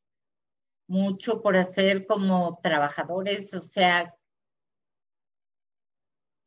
[0.88, 4.16] mucho por hacer como trabajadores, o sea,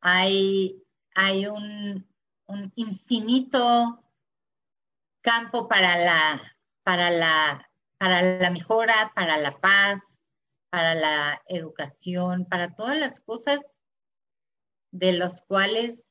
[0.01, 0.85] hay,
[1.17, 2.09] hay un,
[2.47, 4.05] un infinito
[5.21, 10.01] campo para la, para la, para la mejora, para la paz,
[10.71, 13.59] para la educación, para todas las cosas
[14.93, 16.05] de las cuales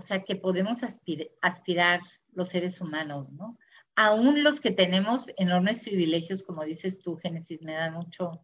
[0.00, 0.78] o sea, que podemos
[1.42, 2.00] aspirar
[2.32, 3.58] los seres humanos, ¿no?
[3.94, 8.42] Aún los que tenemos enormes privilegios, como dices tú, Génesis, me da mucho,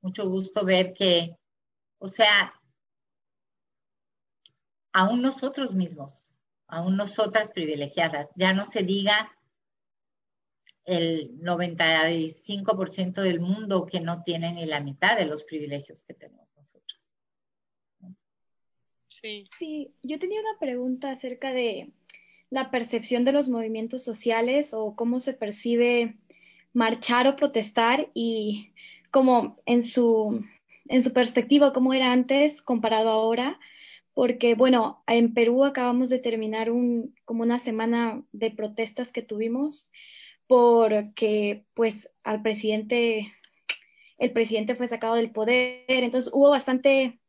[0.00, 1.36] mucho gusto ver que,
[1.98, 2.52] o sea,
[4.92, 6.34] aún nosotros mismos,
[6.66, 9.30] aún nosotras privilegiadas, ya no se diga
[10.84, 16.47] el 95% del mundo que no tiene ni la mitad de los privilegios que tenemos
[19.08, 19.48] nosotros.
[19.58, 19.90] Sí.
[20.02, 21.90] yo tenía una pregunta acerca de
[22.50, 26.16] la percepción de los movimientos sociales o cómo se percibe
[26.72, 28.72] marchar o protestar y
[29.10, 30.44] cómo en su,
[30.86, 33.58] en su perspectiva, cómo era antes comparado ahora,
[34.14, 39.90] porque bueno, en Perú acabamos de terminar un, como una semana de protestas que tuvimos
[40.46, 43.32] porque pues al presidente,
[44.16, 47.20] el presidente fue sacado del poder, entonces hubo bastante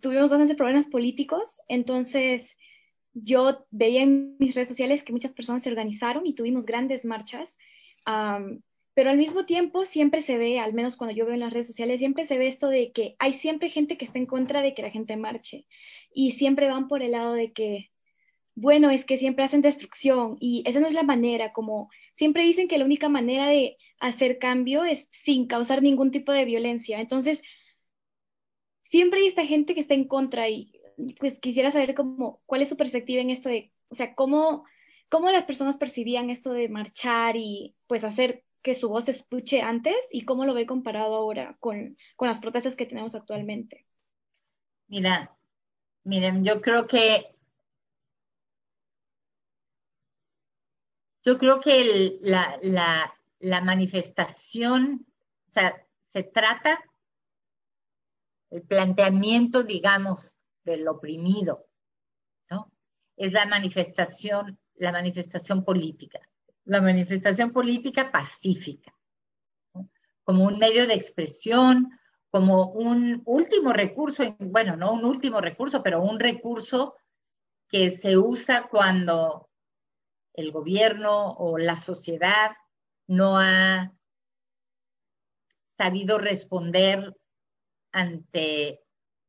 [0.00, 2.56] tuvimos bastantes problemas políticos, entonces
[3.12, 7.58] yo veía en mis redes sociales que muchas personas se organizaron y tuvimos grandes marchas,
[8.94, 11.66] pero al mismo tiempo siempre se ve, al menos cuando yo veo en las redes
[11.66, 14.74] sociales, siempre se ve esto de que hay siempre gente que está en contra de
[14.74, 15.66] que la gente marche
[16.12, 17.90] y siempre van por el lado de que,
[18.54, 22.68] bueno, es que siempre hacen destrucción y esa no es la manera, como siempre dicen
[22.68, 27.00] que la única manera de hacer cambio es sin causar ningún tipo de violencia.
[27.00, 27.42] Entonces,
[28.90, 30.72] siempre hay esta gente que está en contra y
[31.18, 34.64] pues quisiera saber cómo, cuál es su perspectiva en esto de, o sea, cómo,
[35.08, 39.62] cómo las personas percibían esto de marchar y pues hacer que su voz se escuche
[39.62, 43.86] antes y cómo lo ve comparado ahora con, con las protestas que tenemos actualmente.
[44.88, 45.34] Mira,
[46.04, 47.34] miren, yo creo que
[51.24, 52.58] yo creo que la,
[53.40, 55.06] la, manifestación,
[56.12, 56.82] se trata
[58.50, 61.66] el planteamiento, digamos, del oprimido,
[62.50, 62.70] ¿no?
[63.16, 66.20] Es la manifestación, la manifestación política,
[66.64, 68.94] la manifestación política pacífica,
[70.24, 71.90] como un medio de expresión,
[72.30, 76.94] como un último recurso, bueno, no un último recurso, pero un recurso
[77.68, 79.48] que se usa cuando
[80.34, 82.52] el gobierno o la sociedad
[83.06, 83.92] no ha
[85.76, 87.16] sabido responder
[87.92, 88.80] ante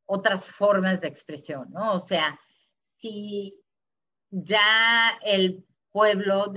[0.06, 1.94] otras formas de expresión, ¿no?
[1.94, 2.40] O sea,
[2.98, 3.60] si
[4.30, 6.54] ya el pueblo,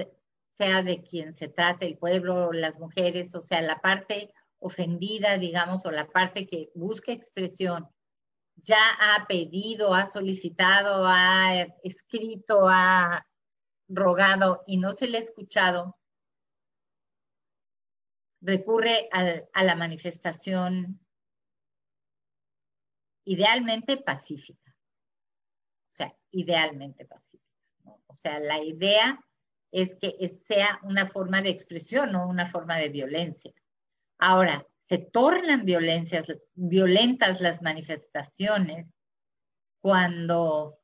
[0.56, 5.84] sea de quien se trate, el pueblo, las mujeres, o sea, la parte ofendida, digamos,
[5.84, 7.88] o la parte que busca expresión,
[8.56, 13.26] ya ha pedido, ha solicitado, ha escrito, ha
[13.88, 15.96] rogado y no se le ha escuchado,
[18.40, 21.03] recurre a la manifestación
[23.24, 24.74] idealmente pacífica.
[25.90, 27.44] O sea, idealmente pacífica.
[28.06, 29.18] O sea, la idea
[29.70, 33.52] es que sea una forma de expresión, no una forma de violencia.
[34.18, 38.86] Ahora, se tornan violentas las manifestaciones
[39.80, 40.78] cuando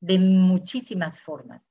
[0.00, 1.62] de muchísimas formas.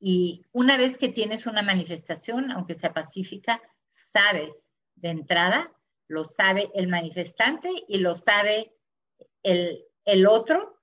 [0.00, 4.62] Y una vez que tienes una manifestación, aunque sea pacífica, sabes
[4.94, 5.72] de entrada
[6.08, 8.74] lo sabe el manifestante y lo sabe
[9.42, 10.80] el, el otro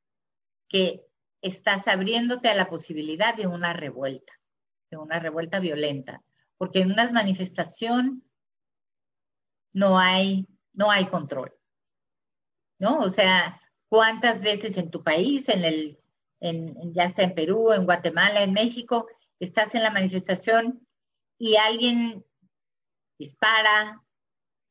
[0.69, 1.05] que
[1.41, 4.33] estás abriéndote a la posibilidad de una revuelta,
[4.89, 6.23] de una revuelta violenta,
[6.57, 8.23] porque en una manifestación
[9.73, 11.53] no hay, no hay control,
[12.79, 12.99] ¿no?
[12.99, 15.99] O sea, ¿cuántas veces en tu país, en el,
[16.39, 19.07] en, ya sea en Perú, en Guatemala, en México,
[19.39, 20.87] estás en la manifestación
[21.37, 22.25] y alguien
[23.17, 24.04] dispara,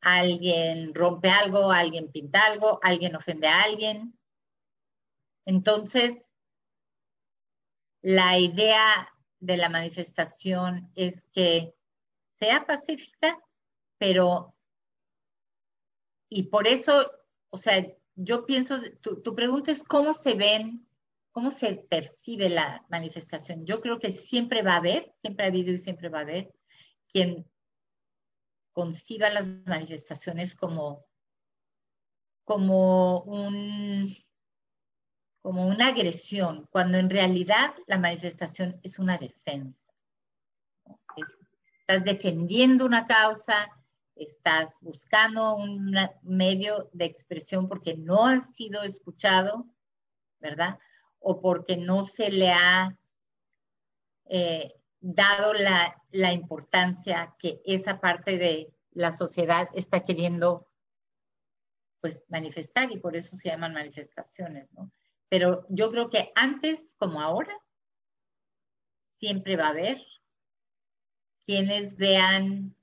[0.05, 4.19] alguien rompe algo, alguien pinta algo, alguien ofende a alguien.
[5.47, 6.19] Entonces,
[8.03, 9.09] la idea
[9.41, 11.75] de la manifestación es que
[12.39, 13.39] sea pacífica,
[13.99, 14.55] pero,
[16.29, 17.11] y por eso,
[17.49, 20.87] o sea, yo pienso, tu, pregunta es cómo se ven,
[21.33, 23.65] cómo se percibe la manifestación.
[23.65, 26.55] Yo creo que siempre va a haber, siempre ha habido y siempre va a haber
[27.09, 27.47] quien
[28.75, 31.07] conciba las manifestaciones como,
[32.45, 34.15] como un
[35.41, 39.79] como una agresión, cuando en realidad la manifestación es una defensa.
[41.81, 43.69] estás defendiendo una causa,
[44.17, 49.67] estás buscando un medio de expresión porque no has sido escuchado,
[50.41, 50.79] ¿verdad?
[51.19, 52.97] O porque no se le ha
[54.25, 54.75] eh,
[55.07, 60.67] dado la, la importancia que esa parte de la sociedad está queriendo
[62.01, 64.91] pues manifestar y por eso se llaman manifestaciones, ¿no?
[65.29, 67.55] Pero yo creo que antes como ahora,
[69.19, 70.03] siempre va a haber
[71.45, 72.75] quienes vean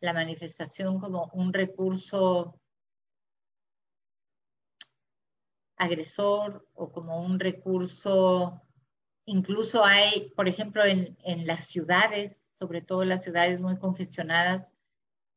[0.00, 2.58] la manifestación como un recurso
[5.76, 8.62] agresor o como un recurso,
[9.26, 14.66] incluso hay, por ejemplo, en, las ciudades, sobre todo las ciudades muy congestionadas,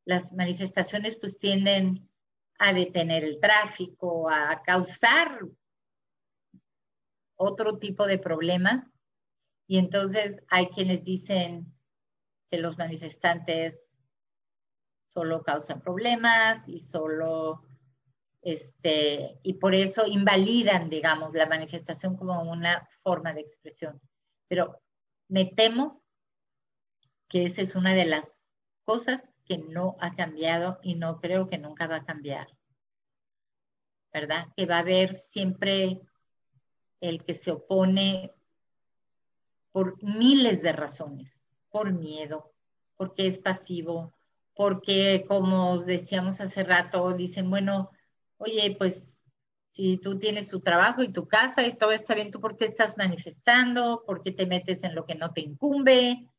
[0.06, 2.10] las manifestaciones pues tienden
[2.60, 5.40] a detener el tráfico, a causar
[7.36, 8.86] otro tipo de problemas.
[9.68, 11.74] Y entonces hay quienes dicen
[12.50, 13.80] que los manifestantes
[15.14, 17.64] solo causan problemas y solo,
[18.46, 24.00] este, y por eso invalidan, digamos, la manifestación como una forma de expresión.
[24.48, 24.80] Pero
[25.28, 26.04] me temo
[27.28, 28.24] que esa es una de las
[28.84, 32.48] cosas que no ha cambiado y no creo que nunca va a cambiar.
[34.14, 34.50] ¿Verdad?
[34.56, 36.02] Que va a haber siempre
[37.02, 38.32] el que se opone
[39.72, 41.34] por miles de razones,
[41.72, 42.54] por miedo,
[42.96, 44.14] porque es pasivo,
[44.54, 47.90] porque como os decíamos hace rato, dicen, bueno,
[48.38, 49.12] oye, pues
[49.74, 52.66] si tú tienes tu trabajo y tu casa y todo está bien, ¿tú por qué
[52.66, 54.04] estás manifestando?
[54.06, 56.30] ¿Por qué te metes en lo que no te incumbe?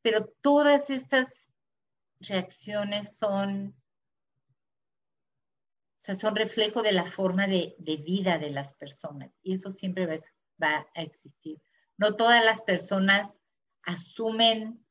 [0.00, 1.28] Pero todas estas
[2.20, 3.74] reacciones son
[6.02, 10.06] o sea, son reflejo de la forma de, vida de las personas y eso siempre
[10.06, 10.16] va,
[10.60, 11.62] va a existir.
[11.96, 13.30] No todas las personas
[13.84, 14.84] asumen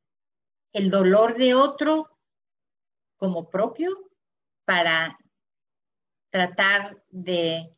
[0.72, 2.18] el dolor de otro
[3.18, 4.10] como propio
[4.64, 5.20] para
[6.32, 7.76] tratar de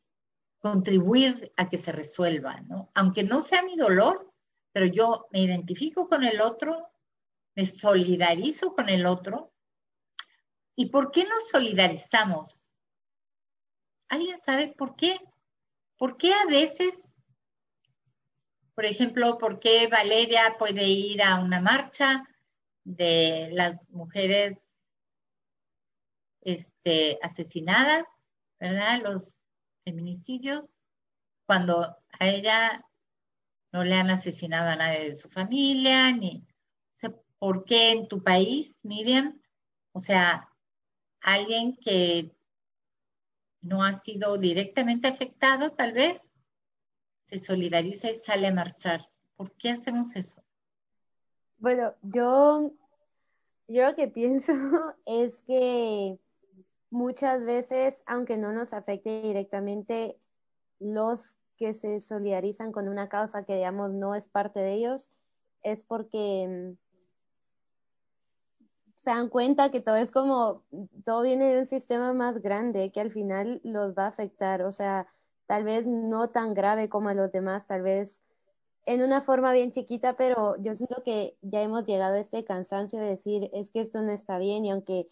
[0.59, 2.89] contribuir a que se resuelva, ¿no?
[2.95, 4.31] Aunque no sea mi dolor,
[4.71, 6.89] pero yo me identifico con el otro,
[7.55, 9.51] me solidarizo con el otro.
[10.75, 12.75] ¿Y por qué nos solidarizamos?
[14.07, 15.19] ¿Alguien sabe por qué?
[15.97, 16.95] ¿Por qué a veces,
[18.73, 22.23] por ejemplo, por qué Valeria puede ir a una marcha
[22.83, 24.69] de las mujeres
[26.41, 28.05] este, asesinadas,
[28.63, 29.01] ¿verdad?
[29.03, 29.41] Los
[29.83, 30.63] feminicidios,
[31.45, 32.85] cuando a ella
[33.73, 36.47] no le han asesinado a nadie de su familia, ni,
[36.95, 39.37] o sea, ¿por qué en tu país, Miriam?
[39.91, 40.49] O sea,
[41.19, 42.31] alguien que
[43.59, 46.21] no ha sido directamente afectado, tal vez,
[47.27, 49.09] se solidariza y sale a marchar.
[49.35, 50.41] ¿Por qué hacemos eso?
[51.57, 52.71] Bueno, yo,
[53.67, 54.53] yo lo que pienso
[55.05, 56.17] es que
[56.93, 60.17] muchas veces, aunque no nos afecte directamente,
[60.79, 65.09] los que se solidarizan con una causa que, digamos, no es parte de ellos,
[65.63, 66.75] es porque
[68.95, 70.63] se dan cuenta que todo es como,
[71.03, 74.71] todo viene de un sistema más grande que al final los va a afectar, o
[74.71, 75.07] sea,
[75.47, 78.21] tal vez no tan grave como a los demás, tal vez
[78.85, 82.99] en una forma bien chiquita, pero yo siento que ya hemos llegado a este cansancio
[82.99, 85.07] de decir, es que esto no está bien y aunque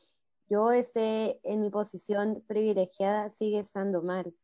[0.52, 4.36] yo esté en mi posición privilegiada, sigue estando mal.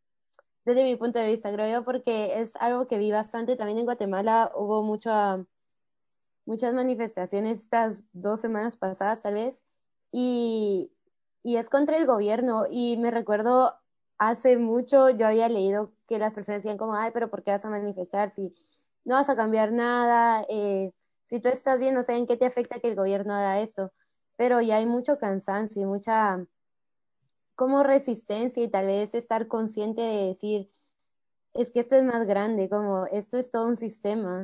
[0.65, 3.57] Desde mi punto de vista, creo yo, porque es algo que vi bastante.
[3.57, 9.65] También en Guatemala hubo muchas manifestaciones estas dos semanas pasadas tal vez,
[10.11, 10.91] y,
[11.43, 12.65] y es contra el gobierno.
[12.69, 13.75] Y me recuerdo
[14.17, 17.65] hace mucho yo había leído que las personas decían como, ay, pero ¿por qué vas
[17.65, 18.53] a manifestar si
[19.05, 20.45] no vas a cambiar nada?
[20.49, 20.91] Eh,
[21.25, 23.91] si tú estás bien, no sé en qué te afecta que el gobierno haga esto.
[24.38, 26.45] Pero ya hay mucho cansancio y mucha
[27.55, 30.69] como resistencia y tal vez estar consciente de decir,
[31.55, 34.43] es que esto es más grande, como esto es todo un sistema.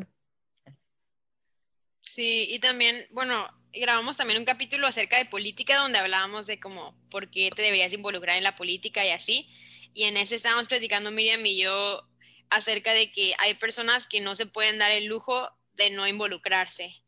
[2.02, 6.96] Sí, y también, bueno, grabamos también un capítulo acerca de política donde hablábamos de cómo,
[7.12, 9.48] por qué te deberías involucrar en la política y así.
[9.94, 12.02] Y en ese estábamos platicando Miriam y yo
[12.50, 17.03] acerca de que hay personas que no se pueden dar el lujo de no involucrarse.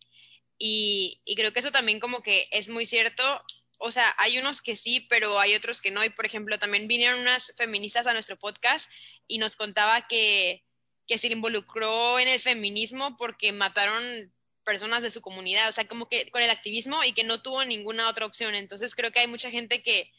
[0.57, 3.41] Y, y creo que eso también como que es muy cierto.
[3.77, 6.03] O sea, hay unos que sí, pero hay otros que no.
[6.03, 8.89] Y por ejemplo, también vinieron unas feministas a nuestro podcast
[9.27, 10.63] y nos contaba que,
[11.07, 14.33] que se involucró en el feminismo porque mataron
[14.65, 17.63] personas de su comunidad, o sea, como que con el activismo y que no tuvo
[17.63, 18.55] ninguna otra opción.
[18.55, 20.11] Entonces creo que hay mucha gente que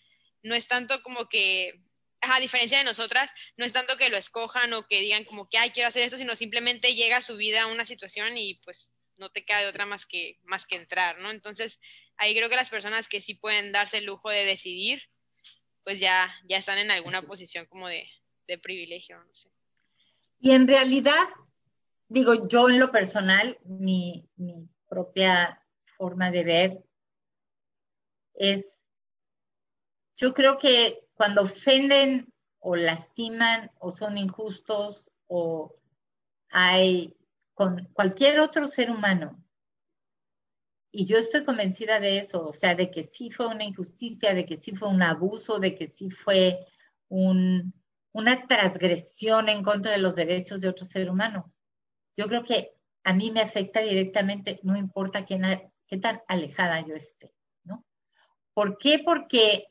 [0.42, 1.72] no es tanto como que,
[2.22, 5.58] a diferencia de nosotras, no es tanto que lo escojan o que digan como que,
[5.58, 9.30] ay, quiero hacer esto, sino simplemente llega a su vida una situación y pues no
[9.30, 11.30] te queda de otra más que, más que entrar, ¿no?
[11.30, 11.80] Entonces
[12.16, 15.02] ahí creo que las personas que sí pueden darse el lujo de decidir,
[15.84, 18.08] pues ya, ya están en alguna posición como de,
[18.46, 19.50] de privilegio, no sé.
[20.40, 21.28] Y en realidad
[22.08, 25.60] digo, yo en lo personal, mi, mi propia
[25.96, 26.84] forma de ver
[28.34, 28.64] es,
[30.16, 35.74] yo creo que cuando ofenden o lastiman o son injustos o
[36.50, 37.16] hay
[37.56, 39.42] con cualquier otro ser humano,
[40.92, 44.46] y yo estoy convencida de eso, o sea, de que sí fue una injusticia, de
[44.46, 46.64] que sí fue un abuso, de que sí fue
[47.08, 47.74] un,
[48.12, 51.52] una transgresión en contra de los derechos de otro ser humano
[52.16, 55.38] yo creo que a mí me afecta directamente, no importa qué,
[55.98, 57.32] tan alejada yo esté,
[57.64, 57.84] ¿no?
[58.54, 59.02] ¿Por qué?
[59.04, 59.68] Porque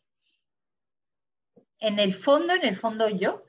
[1.80, 3.44] en el fondo, en el fondo yo,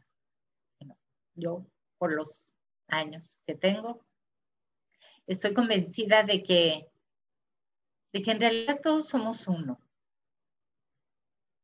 [1.35, 1.67] yo
[1.99, 2.41] por los
[2.89, 4.05] años que tengo,
[5.27, 6.89] estoy convencida de que,
[8.13, 9.81] de que en realidad todos somos uno.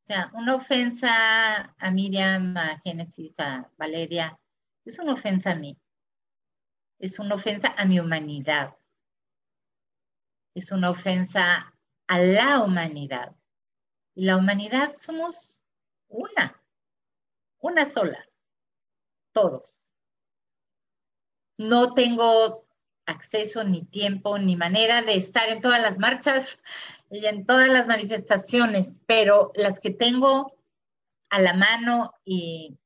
[0.02, 4.38] O sea, una ofensa a Miriam, a Génesis, a Valeria,
[4.84, 5.78] es una ofensa a mí
[7.02, 8.76] es una ofensa a mi humanidad.
[10.54, 11.74] Es una ofensa
[12.06, 13.34] a la humanidad.
[14.14, 15.64] Y la humanidad somos
[16.06, 16.62] una,
[17.58, 18.24] una sola,
[19.32, 19.90] todos.
[21.58, 22.61] No tengo
[23.06, 26.58] acceso, ni tiempo, ni manera de estar en todas las marchas
[27.10, 30.56] y en todas las manifestaciones, pero las que tengo
[31.30, 32.78] a la mano y,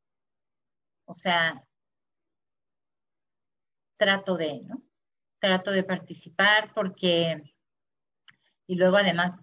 [1.04, 1.64] o sea,
[3.96, 4.82] trato de, ¿no?
[5.38, 7.54] Trato de participar porque,
[8.66, 9.40] y luego además,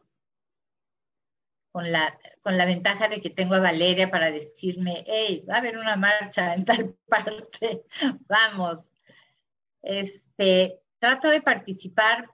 [1.71, 5.57] con la, con la ventaja de que tengo a Valeria para decirme, hey, va a
[5.57, 7.83] haber una marcha en tal parte,
[8.27, 8.83] vamos.
[10.37, 12.29] Este, trato de participar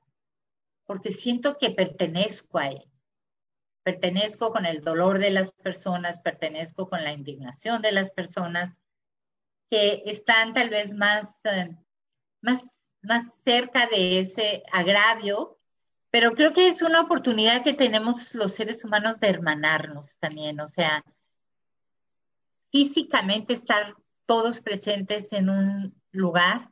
[0.85, 2.83] porque siento que pertenezco ahí.
[3.83, 8.75] Pertenezco con el dolor de las personas, pertenezco con la indignación de las personas
[9.69, 11.75] que están tal vez más eh,
[12.41, 12.63] más,
[13.01, 15.57] más cerca de ese agravio,
[16.09, 20.67] pero creo que es una oportunidad que tenemos los seres humanos de hermanarnos también, o
[20.67, 21.03] sea,
[22.71, 23.95] físicamente estar
[24.25, 26.69] todos presentes en un lugar.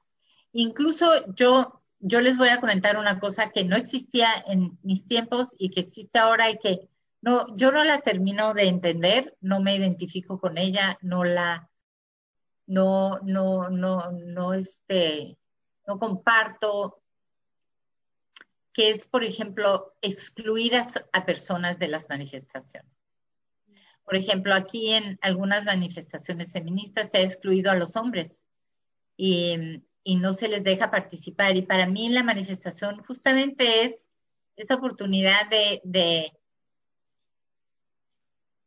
[0.59, 1.05] Incluso
[1.35, 5.69] yo, yo les voy a comentar una cosa que no existía en mis tiempos y
[5.69, 6.89] que existe ahora y que
[7.21, 11.69] no, yo no la termino de entender, no me identifico con ella, no la,
[12.65, 15.37] no, no, no, no, este,
[15.85, 17.03] no comparto,
[18.73, 22.91] que es, por ejemplo, excluir a, personas de las manifestaciones.
[24.03, 28.43] Por ejemplo, aquí en algunas manifestaciones feministas se ha excluido a los hombres
[29.17, 29.83] y,
[30.15, 31.55] no se les deja participar.
[31.57, 34.07] Y para mí la manifestación justamente es
[34.55, 36.31] esa oportunidad de, de,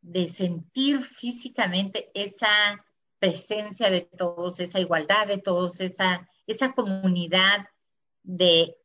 [0.02, 2.84] de sentir físicamente esa
[3.18, 7.68] presencia de todos, esa igualdad de todos, esa esa comunidad
[8.22, 8.76] de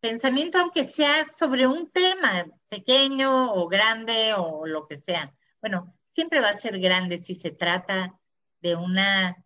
[0.00, 5.34] pensamiento, aunque sea sobre un tema pequeño o grande o lo que sea.
[5.60, 8.18] Bueno, siempre va a ser grande si se trata
[8.60, 9.42] de una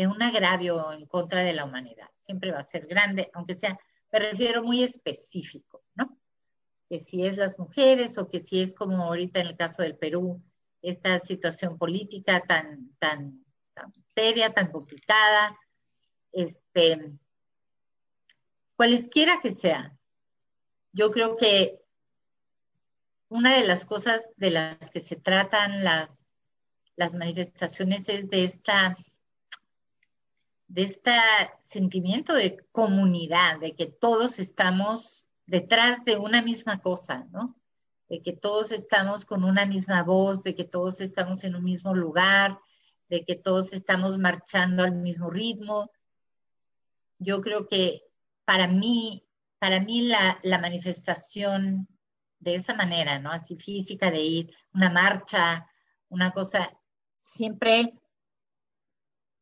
[0.00, 2.08] de un agravio en contra de la humanidad.
[2.24, 3.78] Siempre va a ser grande, aunque sea,
[4.10, 6.18] me refiero muy específico, ¿no?
[6.88, 9.98] Que si es las mujeres o que si es como ahorita en el caso del
[9.98, 10.42] Perú,
[10.80, 13.44] esta situación política tan, tan,
[13.74, 15.54] tan seria, tan complicada,
[16.32, 17.12] este,
[18.76, 19.94] cualesquiera que sea,
[20.92, 21.78] yo creo que
[23.28, 26.08] una de las cosas de las que se tratan las,
[26.96, 28.96] las manifestaciones es de esta
[30.70, 31.10] de este
[31.66, 37.56] sentimiento de comunidad, de que todos estamos detrás de una misma cosa, ¿no?
[38.08, 41.92] De que todos estamos con una misma voz, de que todos estamos en un mismo
[41.92, 42.58] lugar,
[43.08, 45.90] de que todos estamos marchando al mismo ritmo,
[47.18, 48.02] yo creo que
[48.44, 49.26] para mí
[49.58, 51.86] para mí la, la manifestación
[52.38, 53.30] de esa manera, ¿no?
[53.30, 55.68] Así física de ir, una marcha,
[56.08, 56.74] una cosa,
[57.20, 57.92] siempre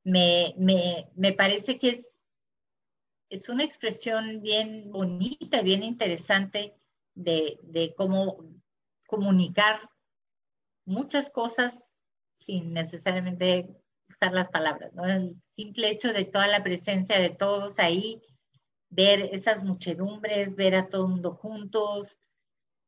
[0.05, 2.11] me, me, me parece que es,
[3.31, 6.75] es una expresión bien bonita, bien interesante
[7.15, 8.45] de, de cómo
[9.07, 9.91] comunicar
[10.85, 11.75] muchas cosas
[12.37, 13.69] sin necesariamente
[14.09, 15.05] usar las palabras, ¿no?
[15.05, 18.23] El simple hecho de toda la presencia de todos ahí,
[18.89, 22.19] ver esas muchedumbres, ver a todo el mundo juntos,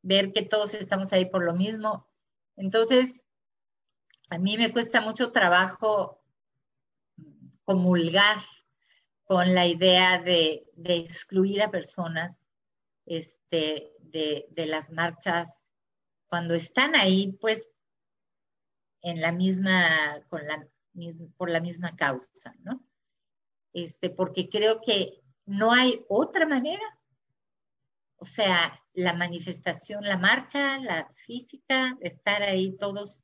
[0.01, 2.07] ver que todos estamos ahí por lo mismo.
[2.55, 3.21] Entonces,
[4.29, 6.20] a mí me cuesta mucho trabajo
[7.65, 8.37] comulgar
[9.23, 12.43] con la idea de, de excluir a personas
[13.05, 15.57] este, de, de, las marchas
[16.27, 17.69] cuando están ahí, pues,
[19.01, 20.67] en la misma, con la,
[21.37, 22.83] por la misma causa, ¿no?
[23.73, 26.83] Este, porque creo que no hay otra manera.
[28.17, 33.23] O sea, la manifestación, la marcha, la física, estar ahí todos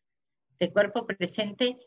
[0.60, 1.78] de cuerpo presente,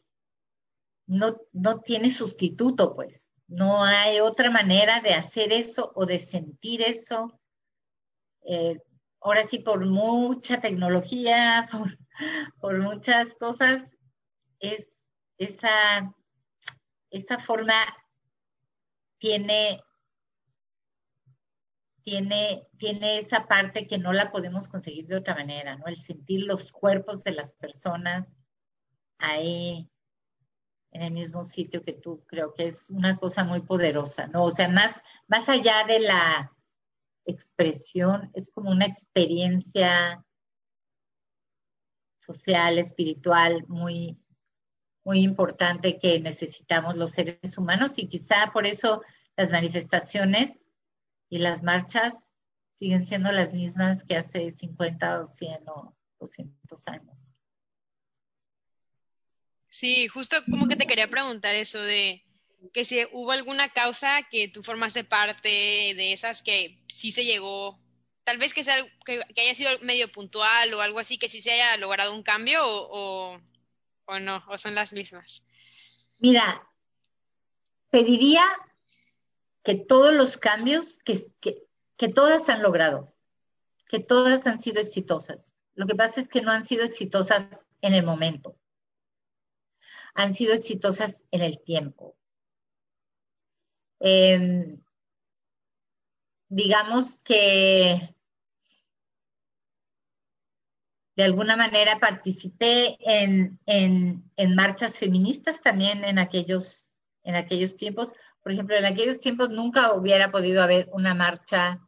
[1.11, 3.33] no, no tiene sustituto, pues.
[3.49, 7.41] No hay otra manera de hacer eso o de sentir eso.
[8.43, 8.79] Eh,
[9.21, 11.99] ahora sí, por mucha tecnología, por,
[12.61, 13.83] por muchas cosas,
[14.61, 15.01] es
[15.37, 16.15] esa,
[17.11, 17.75] esa forma
[19.19, 19.83] tiene
[22.05, 25.87] tiene, tiene esa parte que no la podemos conseguir de otra manera, ¿no?
[25.87, 28.27] El sentir los cuerpos de las personas
[29.19, 29.90] ahí
[30.93, 34.45] en el mismo sitio que tú, creo que es una cosa muy poderosa, ¿no?
[34.45, 36.53] O sea, más, más allá de la
[37.25, 40.25] expresión, es como una experiencia
[42.19, 44.19] social, espiritual, muy,
[45.05, 49.03] muy importante que necesitamos los seres humanos y quizá por eso
[49.37, 50.59] las manifestaciones
[51.29, 52.29] y las marchas
[52.79, 57.30] siguen siendo las mismas que hace 50 o 100 o 200 años.
[59.71, 62.25] Sí, justo como que te quería preguntar eso de
[62.75, 67.79] que si hubo alguna causa que tú formaste parte de esas que sí se llegó,
[68.25, 71.53] tal vez que, sea, que, haya sido medio puntual o algo así, que sí se
[71.53, 73.41] haya logrado un cambio o, o,
[74.07, 75.43] o no, o son las mismas.
[76.19, 76.69] Mira,
[77.91, 78.45] pediría
[79.63, 81.63] que todos los cambios, que, que,
[81.97, 83.15] que todas han logrado,
[83.89, 85.55] que todas han sido exitosas.
[85.75, 87.47] Lo que pasa es que no han sido exitosas
[87.81, 88.60] en el momento,
[90.15, 92.17] han sido exitosas en el tiempo.
[94.01, 94.79] Eh,
[96.49, 98.15] digamos que
[101.17, 108.13] de alguna manera participé en, en, en, marchas feministas también en aquellos, en aquellos tiempos,
[108.43, 111.81] por ejemplo, en aquellos tiempos nunca hubiera podido haber una marcha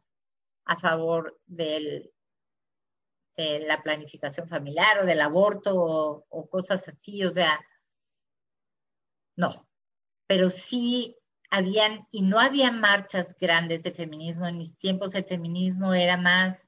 [0.65, 2.11] a favor del,
[3.35, 7.59] de la planificación familiar o del aborto o, o cosas así, o sea,
[9.35, 9.67] no,
[10.27, 11.17] pero sí
[11.49, 14.47] habían, y no había marchas grandes de feminismo.
[14.47, 16.67] En mis tiempos el feminismo era más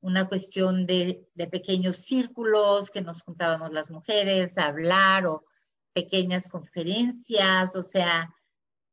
[0.00, 5.44] una cuestión de, de, pequeños círculos que nos juntábamos las mujeres a hablar o
[5.92, 8.34] pequeñas conferencias, o sea,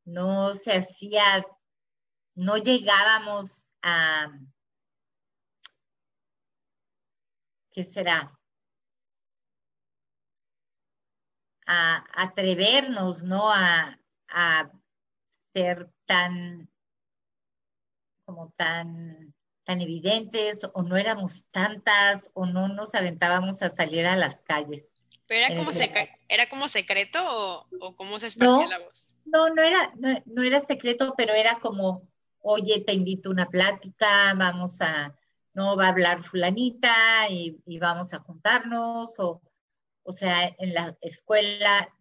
[0.05, 1.45] no se hacía,
[2.36, 4.32] no llegábamos a,
[7.71, 8.39] ¿qué será?
[11.66, 13.49] A atrevernos, ¿no?
[13.49, 13.97] A,
[14.30, 14.72] a
[15.53, 16.70] ser tan,
[18.26, 19.34] como tan,
[19.64, 24.91] tan evidentes, o no éramos tantas, o no nos aventábamos a salir a las calles.
[25.28, 25.72] ¿Pero era como,
[26.28, 29.16] era como secreto o, o cómo se esparcía no, la voz?
[29.26, 32.07] No, no era, no, no, era secreto, pero era como,
[32.39, 35.16] oye, te invito a una plática, vamos a,
[35.53, 36.93] no va a hablar fulanita
[37.30, 39.41] y, y vamos a juntarnos, o,
[40.04, 41.93] o sea, en la escuela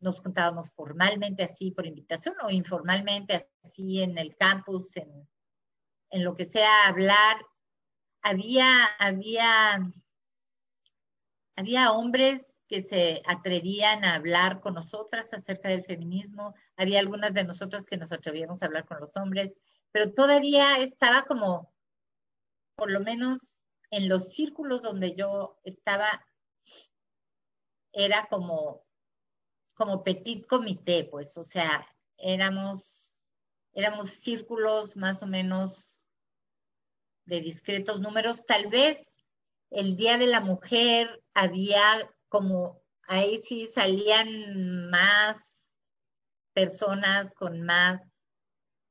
[0.00, 5.28] nos juntábamos formalmente así por invitación o informalmente así en el campus, en,
[6.10, 7.38] en lo que sea, hablar.
[8.22, 9.92] Había, había
[11.56, 17.44] había hombres que se atrevían a hablar con nosotras acerca del feminismo, había algunas de
[17.44, 19.54] nosotras que nos atrevíamos a hablar con los hombres,
[19.90, 21.72] pero todavía estaba como,
[22.76, 23.58] por lo menos
[23.90, 26.26] en los círculos donde yo estaba,
[27.96, 28.84] era como,
[29.72, 31.88] como petit comité, pues, o sea,
[32.18, 33.18] éramos,
[33.72, 36.02] éramos círculos más o menos
[37.24, 39.10] de discretos números, tal vez
[39.70, 41.82] el Día de la Mujer había
[42.28, 45.58] como, ahí sí salían más
[46.52, 48.02] personas con más,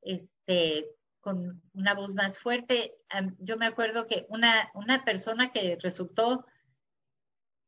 [0.02, 0.90] este,
[1.20, 2.96] con una voz más fuerte.
[3.38, 6.44] Yo me acuerdo que una, una persona que resultó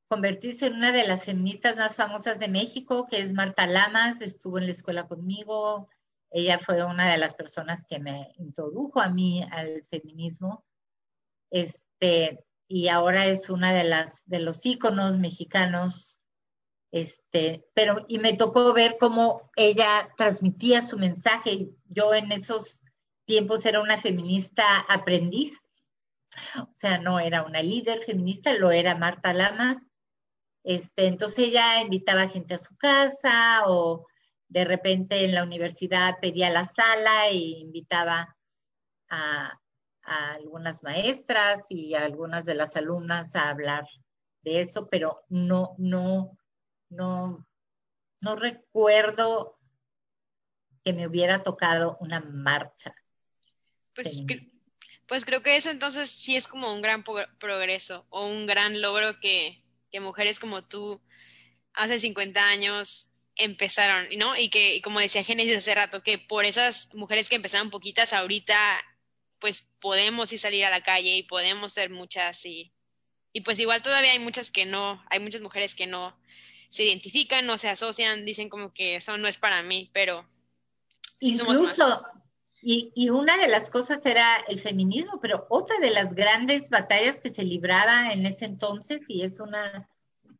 [0.08, 4.58] convertirse en una de las feministas más famosas de México, que es Marta Lamas, estuvo
[4.58, 5.88] en la escuela conmigo.
[6.30, 10.64] Ella fue una de las personas que me introdujo a mí al feminismo.
[11.50, 16.18] Este, y ahora es una de las de los íconos mexicanos.
[16.90, 21.70] Este, pero y me tocó ver cómo ella transmitía su mensaje.
[21.84, 22.80] Yo en esos
[23.26, 25.52] tiempos era una feminista aprendiz.
[26.56, 29.87] O sea, no era una líder feminista, lo era Marta Lamas
[30.64, 34.06] este, entonces ella invitaba gente a su casa o
[34.48, 38.36] de repente en la universidad pedía la sala e invitaba
[39.10, 39.60] a,
[40.02, 43.86] algunas maestras y a algunas de las alumnas a hablar
[44.40, 46.38] de eso, pero no, no,
[46.88, 47.46] no,
[48.22, 49.58] no recuerdo
[50.82, 52.94] que me hubiera tocado una marcha.
[53.94, 54.22] Pues,
[55.06, 57.04] pues creo que eso entonces sí es como un gran
[57.38, 61.00] progreso o un gran logro que, que mujeres como tú
[61.74, 64.36] hace 50 años empezaron, ¿no?
[64.36, 68.84] Y que, como decía Génesis hace rato, que por esas mujeres que empezaron poquitas, ahorita
[69.38, 72.72] pues podemos ir salir a la calle y podemos ser muchas y,
[73.32, 76.18] y pues igual todavía hay muchas que no, hay muchas mujeres que no
[76.70, 80.26] se identifican, no se asocian, dicen como que eso no es para mí, pero
[81.20, 81.72] incluso
[82.60, 87.20] Y, y una de las cosas era el feminismo, pero otra de las grandes batallas
[87.20, 89.88] que se libraba en ese entonces, y es una,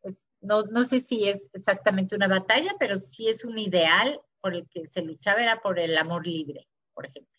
[0.01, 4.55] pues, no, no sé si es exactamente una batalla, pero sí es un ideal por
[4.55, 7.39] el que se luchaba, era por el amor libre, por ejemplo,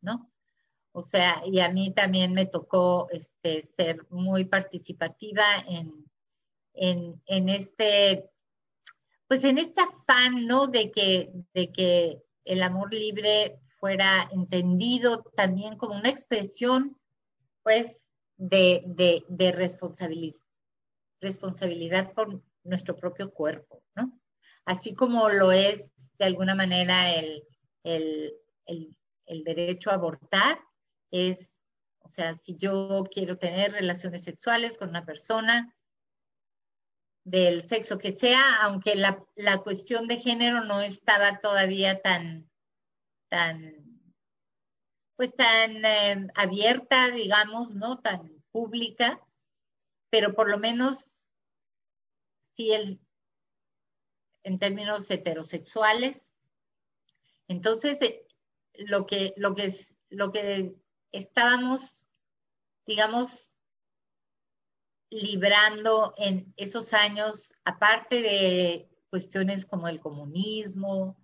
[0.00, 0.30] ¿no?
[0.92, 6.10] O sea, y a mí también me tocó este, ser muy participativa en,
[6.72, 8.30] en, en este,
[9.28, 10.68] pues en este afán, ¿no?
[10.68, 16.98] De que, de que el amor libre fuera entendido también como una expresión,
[17.62, 18.06] pues,
[18.36, 19.24] de,
[21.20, 24.18] responsabilidad, por nuestro propio cuerpo, ¿no?
[24.64, 27.42] Así como lo es de alguna manera el,
[29.44, 30.58] derecho a abortar,
[31.10, 31.54] es,
[32.00, 35.76] o sea, si yo quiero tener relaciones sexuales con una persona,
[37.26, 42.48] del sexo que sea, aunque la, cuestión de género no estaba todavía tan,
[43.28, 44.02] tan,
[45.16, 48.00] pues tan eh, abierta, digamos, ¿no?
[48.00, 49.20] Tan pública,
[50.10, 51.22] pero por lo menos
[52.56, 53.00] sí el,
[54.42, 56.34] en términos heterosexuales.
[57.48, 58.26] Entonces, eh,
[58.74, 59.74] lo que, lo que,
[60.08, 60.76] lo que
[61.12, 61.80] estábamos,
[62.86, 63.52] digamos,
[65.10, 71.16] librando en esos años, aparte de cuestiones como el comunismo,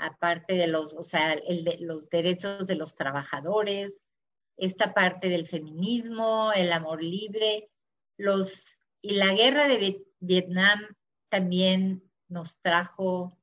[0.00, 3.98] aparte de los, o sea, el los derechos de los trabajadores,
[4.56, 7.70] esta parte del feminismo, el amor libre,
[8.16, 8.64] los,
[9.00, 10.80] y la guerra de Vietnam
[11.28, 13.38] también nos trajo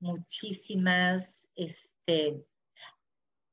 [0.00, 2.44] muchísimas, este,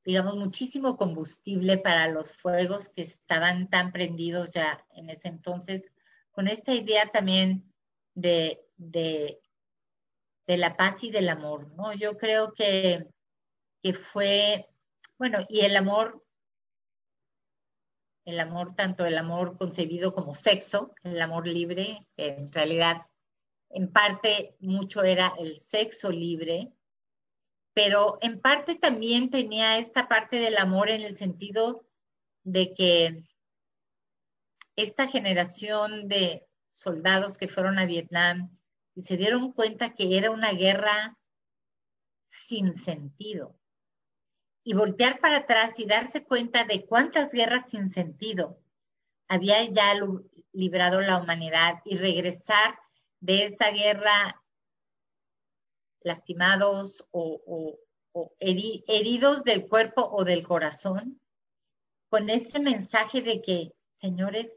[0.04, 5.90] digamos, muchísimo combustible para los fuegos que estaban tan prendidos ya en ese entonces,
[6.30, 7.72] con esta idea también
[8.14, 9.41] de
[10.46, 11.92] de la paz y del amor, ¿no?
[11.92, 13.06] Yo creo que,
[13.82, 14.68] que fue,
[15.18, 16.24] bueno, y el amor,
[18.24, 23.06] el amor, tanto el amor concebido como sexo, el amor libre, en realidad
[23.72, 26.72] en parte mucho era el sexo libre,
[27.74, 31.86] pero en parte también tenía esta parte del amor en el sentido
[32.44, 33.24] de que
[34.76, 38.50] esta generación de soldados que fueron a Vietnam
[38.94, 41.18] y se dieron cuenta que era una guerra
[42.28, 43.58] sin sentido.
[44.64, 48.60] Y voltear para atrás y darse cuenta de cuántas guerras sin sentido
[49.28, 49.94] había ya
[50.52, 52.78] librado la humanidad y regresar
[53.20, 54.42] de esa guerra
[56.02, 57.78] lastimados o,
[58.38, 61.20] heridos del cuerpo o del corazón,
[62.10, 64.52] con ese mensaje de que, señores,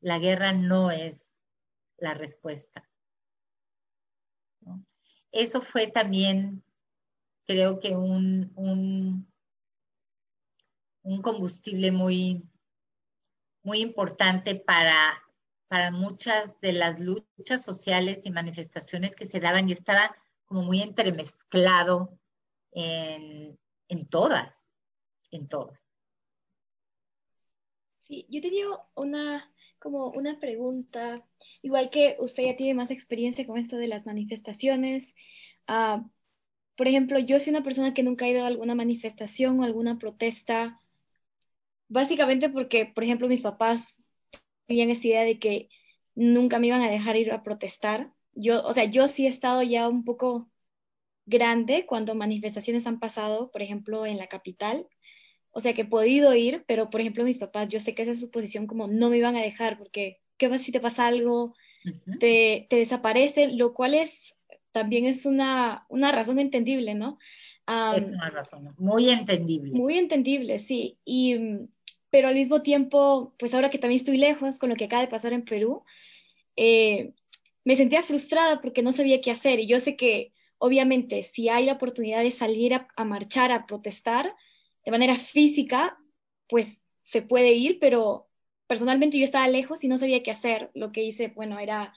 [0.00, 1.16] la guerra no es
[1.96, 2.86] la respuesta.
[5.34, 6.62] Eso fue también,
[7.44, 9.26] creo que un, un,
[11.22, 12.48] combustible muy,
[13.64, 15.20] muy importante para,
[15.66, 20.80] para muchas de las luchas sociales y manifestaciones que se daban y estaba como muy
[20.80, 22.16] entremezclado
[22.70, 23.58] en,
[23.88, 24.64] en todas,
[25.32, 25.82] en.
[28.04, 29.52] Sí, yo tenía una
[29.84, 31.22] como una pregunta,
[31.60, 35.14] igual que usted ya tiene más experiencia con esto de las manifestaciones,
[35.68, 36.02] uh,
[36.74, 39.98] por ejemplo, yo soy una persona que nunca ha ido a alguna manifestación o alguna
[39.98, 40.80] protesta,
[41.88, 44.02] básicamente porque, por ejemplo, mis papás
[44.66, 45.68] tenían esta idea de que
[46.14, 48.10] nunca me iban a dejar ir a protestar.
[48.32, 50.50] Yo, o sea, yo sí he estado ya un poco
[51.26, 54.88] grande cuando manifestaciones han pasado, por ejemplo, en la capital.
[55.54, 58.12] O sea, que he podido ir, pero por ejemplo, mis papás, yo sé que esa
[58.12, 61.06] es su posición como no me iban a dejar porque, ¿qué pasa si te pasa
[61.06, 61.54] algo?
[62.18, 64.34] te, te desaparece, lo cual es
[64.72, 67.18] también es una, una razón entendible, ¿no?
[67.96, 69.72] es una razón muy entendible.
[69.72, 70.98] Muy entendible, sí.
[71.04, 71.36] Y,
[72.10, 75.08] pero al mismo tiempo, pues ahora que también estoy lejos con lo que acaba de
[75.08, 75.82] pasar en Perú,
[76.56, 77.12] eh,
[77.64, 79.60] me sentía frustrada porque no sabía qué hacer.
[79.60, 83.66] Y yo sé que, obviamente, si hay la oportunidad de salir a, a marchar, a
[83.66, 84.34] protestar
[84.84, 85.98] de manera física,
[86.48, 88.28] pues se puede ir, pero
[88.66, 90.70] personalmente yo estaba lejos y no sabía qué hacer.
[90.74, 91.94] Lo que hice, bueno, era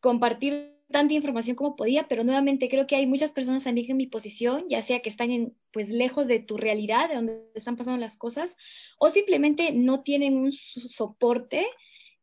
[0.00, 4.06] compartir tanta información como podía, pero nuevamente creo que hay muchas personas también en mi
[4.06, 7.98] posición, ya sea que están en, pues lejos de tu realidad, de donde están pasando
[7.98, 8.56] las cosas,
[8.98, 11.66] o simplemente no tienen un soporte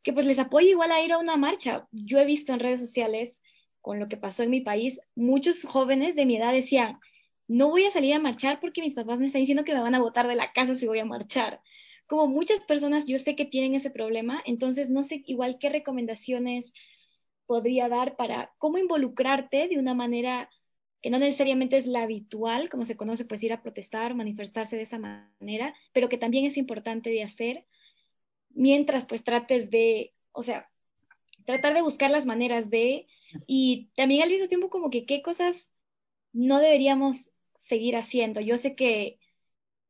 [0.01, 1.88] que pues les apoye igual a ir a una marcha.
[1.91, 3.39] Yo he visto en redes sociales,
[3.82, 6.99] con lo que pasó en mi país, muchos jóvenes de mi edad decían,
[7.48, 9.96] no voy a salir a marchar porque mis papás me están diciendo que me van
[9.96, 11.62] a botar de la casa si voy a marchar.
[12.08, 16.74] Como muchas personas yo sé que tienen ese problema, entonces no sé igual qué recomendaciones
[17.46, 20.50] podría dar para cómo involucrarte de una manera
[21.02, 24.84] que no necesariamente es la habitual, como se conoce, pues ir a protestar, manifestarse de
[24.84, 27.68] esa manera, pero que también es importante de hacer
[28.50, 30.72] mientras pues trates de, o sea,
[31.46, 33.06] tratar de buscar las maneras de,
[33.46, 35.72] y también al mismo tiempo como que qué cosas
[36.34, 37.30] no deberíamos
[37.68, 38.41] seguir haciendo.
[38.41, 39.20] Yo sé que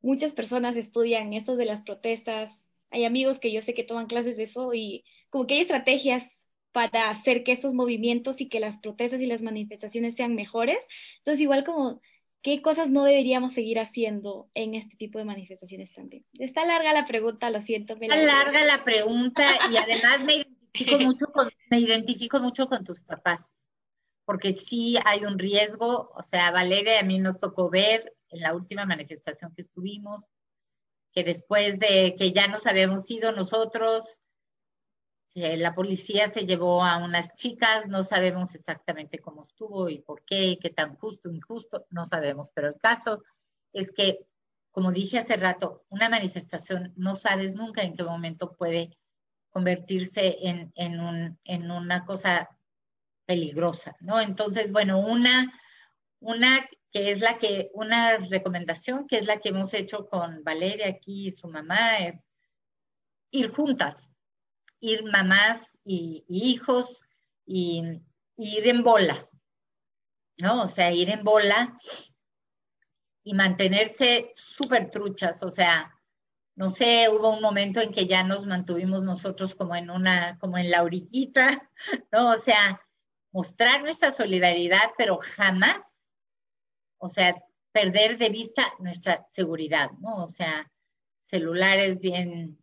[0.01, 2.61] muchas personas estudian esto de las protestas,
[2.91, 6.47] hay amigos que yo sé que toman clases de eso y como que hay estrategias
[6.71, 10.85] para hacer que esos movimientos y que las protestas y las manifestaciones sean mejores.
[11.19, 12.01] Entonces, igual como,
[12.41, 16.25] ¿qué cosas no deberíamos seguir haciendo en este tipo de manifestaciones también?
[16.33, 17.97] Está larga la pregunta, lo siento.
[17.99, 23.01] Está larga la pregunta y además me identifico, mucho con, me identifico mucho con tus
[23.01, 23.63] papás,
[24.25, 28.53] porque sí hay un riesgo, o sea, Valeria, a mí nos tocó ver en la
[28.53, 30.25] última manifestación que estuvimos,
[31.13, 34.19] que después de que ya nos habíamos ido nosotros,
[35.35, 40.57] la policía se llevó a unas chicas, no sabemos exactamente cómo estuvo y por qué,
[40.61, 43.21] qué tan justo, injusto, no sabemos, pero el caso
[43.73, 44.25] es que,
[44.71, 48.97] como dije hace rato, una manifestación no sabes nunca en qué momento puede
[49.49, 52.49] convertirse en, en, un, en una cosa
[53.25, 54.19] peligrosa, ¿no?
[54.19, 55.53] Entonces, bueno, una,
[56.19, 60.87] una que es la que, una recomendación que es la que hemos hecho con Valeria
[60.87, 62.25] aquí y su mamá es
[63.31, 64.09] ir juntas,
[64.79, 67.01] ir mamás y, hijos
[67.45, 68.01] y,
[68.37, 69.29] ir en bola,
[70.37, 70.63] ¿no?
[70.63, 71.77] O sea, ir en bola
[73.23, 75.91] y mantenerse súper truchas, o sea,
[76.55, 80.57] no sé, hubo un momento en que ya nos mantuvimos nosotros como en una, como
[80.57, 81.69] en la orillita,
[82.11, 82.31] ¿no?
[82.31, 82.81] O sea,
[83.35, 86.15] mostrar nuestra solidaridad, pero jamás,
[86.97, 87.35] o sea,
[87.73, 90.23] perder de vista nuestra seguridad, ¿no?
[90.23, 90.71] O sea,
[91.25, 92.57] celulares bien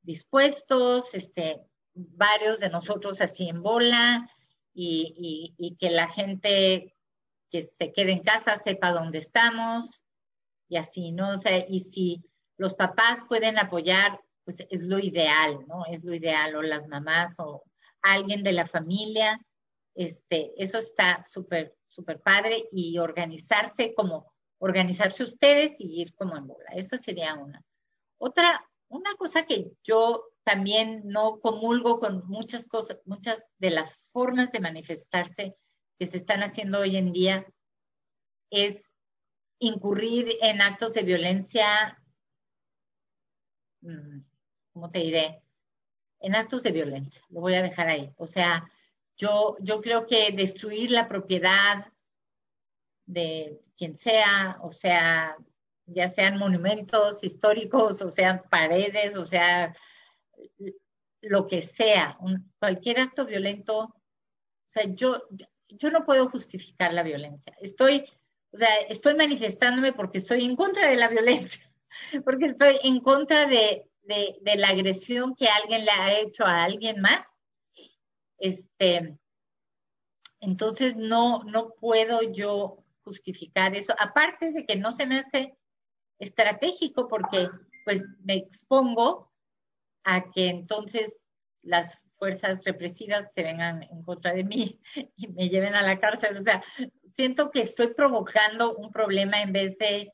[0.00, 1.60] dispuestos, este,
[1.92, 4.30] varios de nosotros así en bola
[4.72, 6.96] y, que la gente
[7.50, 10.02] que se quede en casa sepa dónde estamos
[10.70, 11.34] y así, ¿no?
[11.34, 12.24] O sea, y si
[12.56, 15.84] los papás pueden apoyar, pues es lo ideal, ¿no?
[15.84, 17.62] Es lo ideal, o las mamás o
[18.00, 19.38] alguien de la familia,
[19.94, 26.46] este, eso está súper, súper padre y organizarse como, organizarse ustedes y ir como en
[26.46, 27.62] bola, esa sería una.
[28.18, 34.50] Otra, una cosa que yo también no comulgo con muchas cosas, muchas de las formas
[34.52, 35.56] de manifestarse
[35.98, 37.46] que se están haciendo hoy en día
[38.50, 38.90] es
[39.58, 42.02] incurrir en actos de violencia,
[43.80, 44.20] mm,
[44.72, 45.42] ¿cómo te diré?
[46.20, 48.12] En actos de violencia, lo voy a dejar ahí.
[48.16, 48.68] O sea,
[49.16, 51.86] yo, yo creo que destruir la propiedad
[53.06, 55.36] de quien sea, o sea,
[55.86, 59.74] ya sean monumentos históricos, o sean paredes, o sea,
[61.20, 62.18] lo que sea,
[62.58, 63.94] cualquier acto violento, o
[64.66, 65.22] sea, yo,
[65.68, 67.54] yo no puedo justificar la violencia.
[67.60, 68.04] Estoy,
[68.52, 71.62] o sea, estoy manifestándome porque estoy en contra de la violencia,
[72.24, 77.00] porque estoy en contra de, de la agresión que alguien le ha hecho a alguien
[77.00, 77.24] más.
[78.42, 79.16] Este,
[80.40, 85.56] entonces no, no puedo yo justificar eso, aparte de que no se me hace
[86.18, 87.48] estratégico porque
[87.84, 89.32] pues me expongo
[90.02, 91.24] a que entonces
[91.62, 94.80] las fuerzas represivas se vengan en contra de mí
[95.16, 96.36] y me lleven a la cárcel.
[96.36, 96.64] O sea,
[97.14, 100.12] siento que estoy provocando un problema en vez de,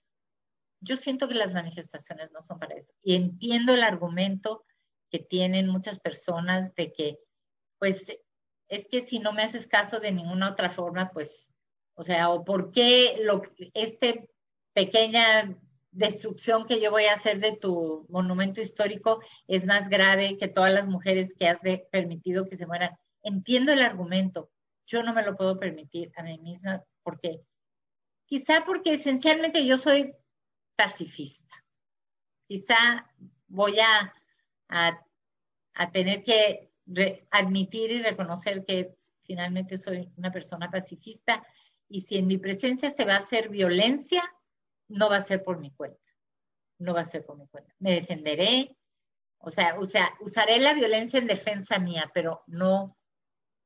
[0.81, 2.93] yo siento que las manifestaciones no son para eso.
[3.03, 4.67] Y entiendo el argumento
[5.11, 7.19] que tienen muchas personas de que,
[7.79, 8.05] pues,
[8.69, 11.51] es que si no me haces caso de ninguna otra forma, pues,
[11.95, 13.43] o sea, o por qué lo,
[13.75, 14.31] este
[14.73, 15.57] pequeña
[15.91, 20.73] destrucción que yo voy a hacer de tu monumento histórico es más grave que todas
[20.73, 21.59] las mujeres que has
[21.91, 22.97] permitido que se mueran.
[23.23, 24.51] Entiendo el argumento,
[24.87, 27.41] yo no me lo puedo permitir a mí misma porque
[28.27, 30.15] quizá porque esencialmente yo soy
[30.77, 31.65] pacifista.
[32.47, 33.11] Quizá
[33.49, 34.15] voy a,
[34.69, 36.68] a, tener que
[37.31, 41.47] admitir y reconocer que finalmente soy una persona pacifista
[41.89, 44.23] y si en mi presencia se va a hacer violencia,
[44.89, 45.99] no va a ser por mi cuenta.
[46.79, 47.75] No va a ser por mi cuenta.
[47.79, 48.77] Me defenderé,
[49.39, 52.99] o sea, o sea usaré la violencia en defensa mía, pero no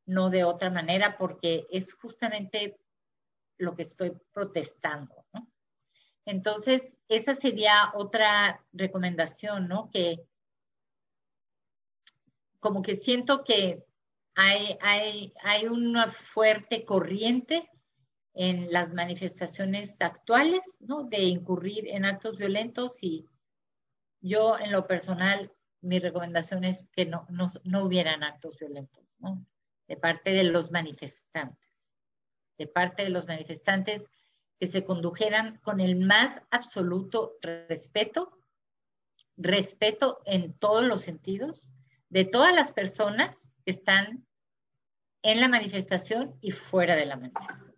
[0.06, 2.78] no de otra manera, porque es justamente
[3.58, 5.26] lo que estoy protestando.
[6.24, 9.90] Entonces, esa sería otra recomendación, ¿no?
[9.90, 10.24] Que
[12.62, 13.84] como que siento que
[14.36, 17.68] hay, hay, hay una fuerte corriente
[18.34, 21.02] en las manifestaciones actuales, ¿no?
[21.02, 23.26] De incurrir en actos violentos y
[24.20, 29.44] yo en lo personal, mi recomendación es que no, no, no hubieran actos violentos, ¿no?
[29.88, 31.82] de parte de los manifestantes,
[32.56, 34.08] de parte de los manifestantes
[34.58, 38.38] que se condujeran con el más absoluto respeto,
[39.36, 41.74] respeto en todos los sentidos,
[42.12, 44.26] de todas las personas que están
[45.22, 47.74] en la manifestación y fuera de la manifestación.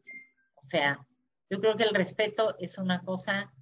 [0.56, 1.06] O sea,
[1.48, 3.54] yo creo que el respeto es una cosa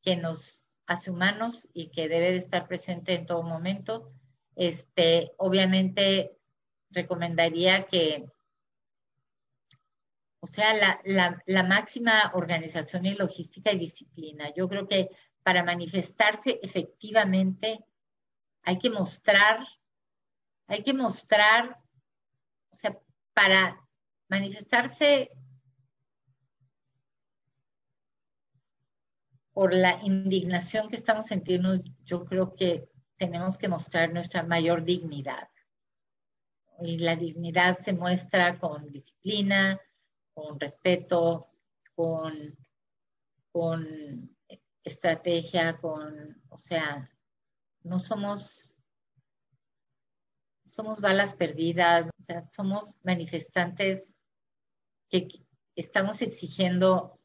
[0.00, 4.10] que nos hace humanos y que debe de estar presente en todo momento.
[4.56, 6.38] Este, obviamente
[6.88, 8.24] recomendaría que,
[10.40, 14.50] o sea, la, máxima organización y logística y disciplina.
[14.54, 15.10] Yo creo que
[15.42, 17.84] para manifestarse efectivamente
[18.62, 19.66] hay que mostrar,
[20.66, 21.78] hay que mostrar,
[22.70, 22.98] o sea,
[23.34, 23.80] para
[24.28, 25.30] manifestarse
[29.52, 35.48] por la indignación que estamos sintiendo, yo creo que tenemos que mostrar nuestra mayor dignidad.
[36.80, 39.78] Y la dignidad se muestra con disciplina,
[40.32, 41.50] con respeto,
[41.94, 42.56] con,
[43.52, 44.36] con
[44.82, 47.10] estrategia, con, o sea,
[47.82, 48.78] no somos,
[50.64, 54.14] somos balas perdidas, o sea, somos manifestantes
[55.08, 55.28] que
[55.74, 57.18] estamos exigiendo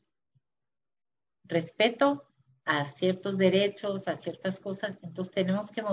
[1.43, 2.28] respeto
[2.66, 5.84] a ciertos derechos, a ciertas cosas, entonces tenemos que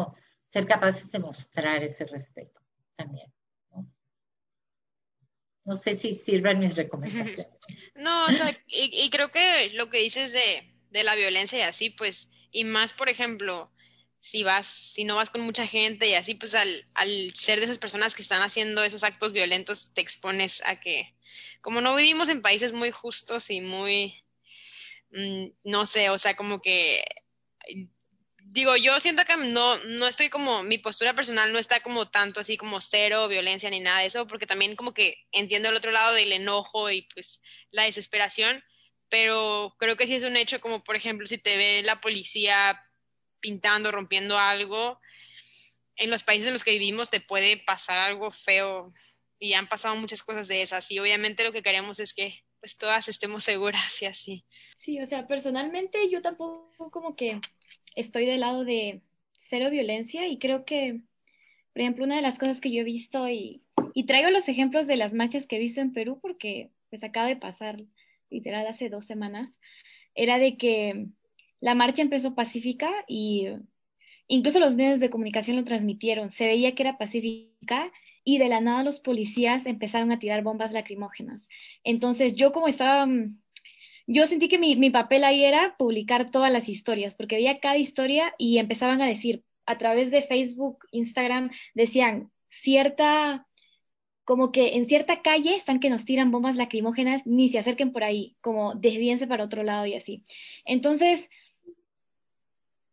[0.49, 2.61] ser capaces de mostrar ese respeto
[2.97, 3.33] también.
[5.65, 7.49] No sé si sirven mis recomendaciones.
[7.95, 11.91] No, o sea, y, creo que lo que dices de, de, la violencia y así,
[11.91, 13.71] pues, y más, por ejemplo,
[14.23, 17.65] si vas, si no vas con mucha gente y así, pues al, al ser de
[17.65, 21.13] esas personas que están haciendo esos actos violentos, te expones a que,
[21.61, 24.15] como no vivimos en países muy justos y muy,
[25.11, 27.03] mm, no sé, o sea, como que
[28.45, 32.39] digo, yo siento que no, no estoy como, mi postura personal no está como tanto
[32.39, 35.91] así como cero violencia ni nada de eso, porque también como que entiendo el otro
[35.91, 37.41] lado del enojo y pues
[37.73, 38.63] la desesperación,
[39.09, 42.81] pero creo que sí es un hecho como, por ejemplo, si te ve la policía
[43.43, 44.99] pintando, rompiendo algo,
[45.97, 48.91] en los países en los que vivimos te puede pasar algo feo
[49.39, 52.79] y han pasado muchas cosas de esas y obviamente lo que queremos es que pues
[52.79, 54.45] todas estemos seguras y así.
[54.77, 57.41] Sí, o sea, personalmente yo tampoco como que
[57.97, 59.03] estoy del lado de
[59.37, 61.01] cero violencia y creo que,
[61.73, 63.63] por ejemplo, una de las cosas que yo he visto y,
[63.95, 67.27] y traigo los ejemplos de las marchas que he visto en Perú porque pues acaba
[67.27, 67.83] de pasar
[68.31, 69.59] literal hace dos semanas,
[70.15, 71.07] era de que
[71.63, 73.47] la marcha empezó pacífica y
[74.27, 77.91] incluso los medios de comunicación lo transmitieron, se veía que era pacífica
[78.25, 81.49] y de la nada los policías empezaron a tirar bombas lacrimógenas.
[81.85, 83.07] Entonces yo como estaba
[84.09, 87.79] yo sentí que mi, mi, papel ahí era publicar todas las historias, porque veía cada
[87.79, 93.47] historia y empezaban a decir, a través de Facebook, Instagram, decían cierta,
[94.25, 98.03] como que en cierta calle están que nos tiran bombas lacrimógenas, ni se acerquen por
[98.03, 100.25] ahí, como desvíense para otro lado y así.
[100.65, 101.29] Entonces,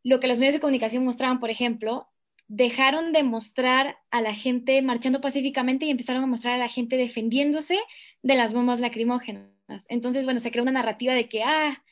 [0.03, 2.07] lo que los medios de comunicación mostraban, por ejemplo,
[2.47, 6.97] dejaron de mostrar a la gente marchando pacíficamente y empezaron a mostrar a la gente
[6.97, 7.77] defendiéndose
[8.23, 9.49] de las bombas lacrimógenas.
[9.87, 11.83] Entonces, bueno, se creó una narrativa de que, ah,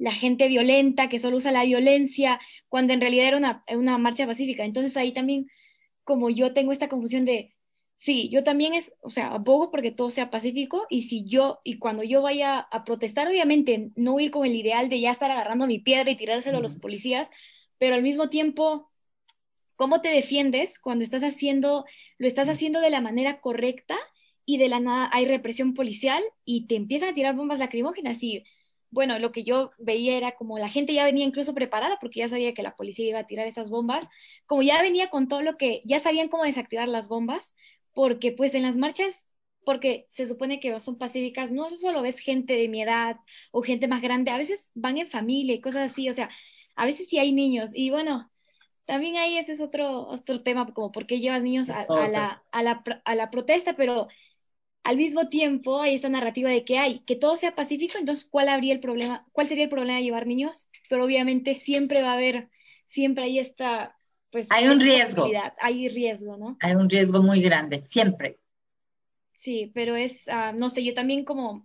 [0.00, 4.64] la gente violenta, que solo usa la violencia, cuando en realidad era una, marcha pacífica.
[4.64, 5.48] Entonces ahí también,
[6.04, 7.54] como yo tengo esta confusión de
[8.00, 11.78] Sí, yo también es, o sea, abogo porque todo sea pacífico y si yo, y
[11.78, 15.66] cuando yo vaya a protestar, obviamente no ir con el ideal de ya estar agarrando
[15.66, 17.30] mi piedra y tirárselo a los policías,
[17.76, 18.90] pero al mismo tiempo,
[19.76, 21.84] ¿cómo te defiendes cuando estás haciendo,
[22.16, 23.98] lo estás haciendo de la manera correcta
[24.46, 28.44] y de la nada hay represión policial y te empiezan a tirar bombas lacrimógenas y
[28.90, 32.30] bueno, lo que yo veía era como la gente ya venía incluso preparada porque ya
[32.30, 34.08] sabía que la policía iba a tirar esas bombas,
[34.46, 37.54] como ya venía con todo lo que, ya sabían cómo desactivar las bombas,
[37.94, 39.24] porque pues en las marchas,
[39.64, 43.16] porque se supone que son pacíficas, no solo ves gente de mi edad
[43.52, 46.30] o gente más grande, a veces van en familia y cosas así, o sea,
[46.76, 48.30] a veces sí hay niños y bueno,
[48.86, 52.62] también ahí ese es otro, otro tema, como por qué llevas niños a, la, a,
[52.62, 54.08] la, a la protesta, pero
[54.82, 58.48] al mismo tiempo hay esta narrativa de que hay, que todo sea pacífico, entonces ¿cuál
[58.48, 59.26] habría el problema?
[59.32, 60.70] ¿Cuál sería el problema de llevar niños?
[60.88, 62.50] Pero obviamente siempre va a haber,
[62.88, 63.96] siempre hay esta
[64.30, 65.28] pues hay un riesgo.
[65.60, 66.56] Hay riesgo, ¿no?
[66.60, 68.38] Hay un riesgo muy grande, siempre.
[69.34, 71.64] Sí, pero es, ah, no sé, yo también como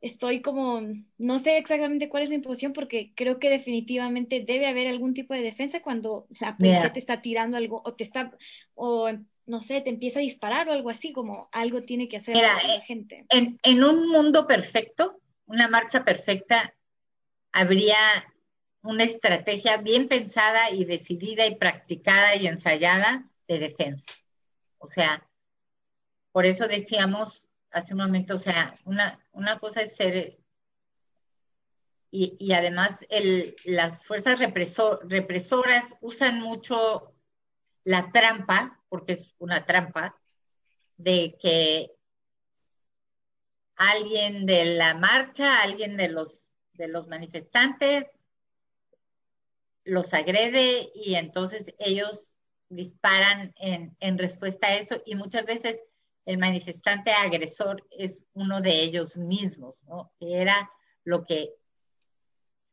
[0.00, 0.82] estoy como,
[1.18, 5.34] no sé exactamente cuál es mi posición porque creo que definitivamente debe haber algún tipo
[5.34, 8.32] de defensa cuando la policía te está tirando algo o te está,
[8.74, 9.10] o
[9.46, 12.58] no sé, te empieza a disparar o algo así, como algo tiene que hacer la
[12.80, 13.24] gente.
[13.30, 16.74] En, en un mundo perfecto, una marcha perfecta,
[17.52, 17.96] habría
[18.86, 24.10] una estrategia bien pensada y decidida y practicada y ensayada de defensa.
[24.78, 25.28] O sea,
[26.32, 30.38] por eso decíamos hace un momento, o sea, una, una cosa es ser,
[32.10, 37.12] y, y además el, las fuerzas represoras usan mucho
[37.84, 40.16] la trampa, porque es una trampa,
[40.96, 41.92] de que
[43.76, 48.06] alguien de la marcha, alguien de los, de los manifestantes
[49.86, 52.32] los agrede y entonces ellos
[52.68, 55.80] disparan en, en, respuesta a eso y muchas veces
[56.24, 60.12] el manifestante agresor es uno de ellos mismos, ¿no?
[60.18, 60.68] Que era
[61.04, 61.50] lo que,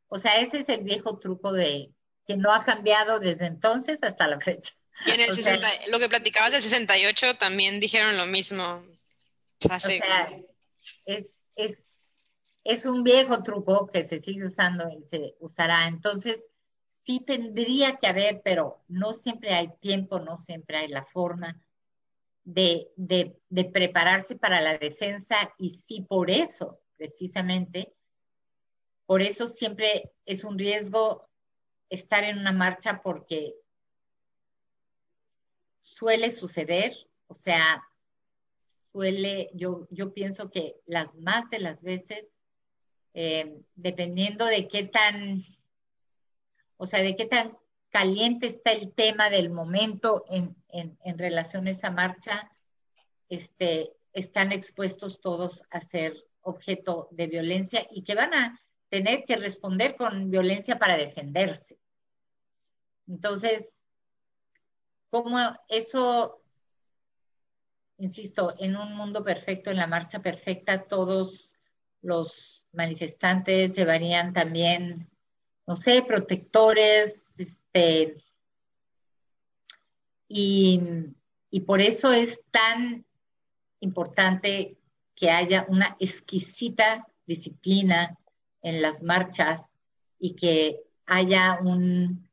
[0.07, 1.93] o sea, ese es el viejo truco de
[2.26, 4.74] que no ha cambiado desde entonces hasta la fecha.
[5.05, 8.84] Y en el 60, lo que platicabas del 68 también dijeron lo mismo.
[9.64, 10.30] O sea,
[11.05, 11.78] es, es,
[12.64, 15.86] es un viejo truco que se sigue usando y se usará.
[15.88, 16.39] Entonces,
[17.03, 21.61] sí tendría que haber, pero no siempre hay tiempo, no siempre hay la forma
[22.43, 23.35] de, de,
[23.65, 27.93] prepararse para la defensa y sí por eso, precisamente,
[29.05, 31.29] por eso siempre es un riesgo
[31.89, 33.53] estar en una marcha porque
[35.81, 36.95] suele suceder,
[37.27, 37.83] o sea,
[38.91, 42.31] suele, yo, yo pienso que las más de las veces,
[43.13, 45.43] eh, dependiendo de qué tan
[46.84, 47.57] o sea, de qué tan
[47.91, 52.51] caliente está el tema del momento en, en, relación a esa marcha,
[53.29, 58.59] este, están expuestos todos a ser objeto de violencia y que van a
[58.89, 61.79] tener que responder con violencia para defenderse.
[63.07, 63.81] Entonces,
[65.09, 66.41] ¿cómo eso,
[67.97, 71.53] insisto, en un mundo perfecto, en la marcha perfecta, todos
[72.01, 75.12] los manifestantes llevarían también
[75.66, 78.18] no sé, protectores, este,
[80.28, 80.82] y,
[81.49, 83.05] y por eso es tan
[83.80, 84.78] importante
[85.16, 88.18] que haya una exquisita disciplina
[88.61, 89.61] en las marchas
[90.20, 92.30] y que haya un,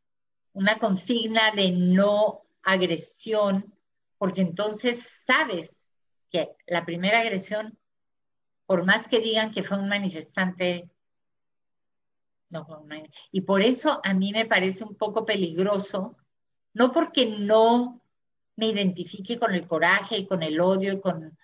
[0.53, 3.75] una consigna de no agresión,
[4.19, 5.81] porque entonces sabes
[6.31, 7.79] que la primera agresión,
[8.67, 10.89] por más que digan que fue un manifestante
[12.51, 12.67] no,
[13.31, 16.17] y por eso a mí me parece un poco peligroso,
[16.75, 18.03] no porque no
[18.57, 21.37] me identifique con el coraje y con el odio y con,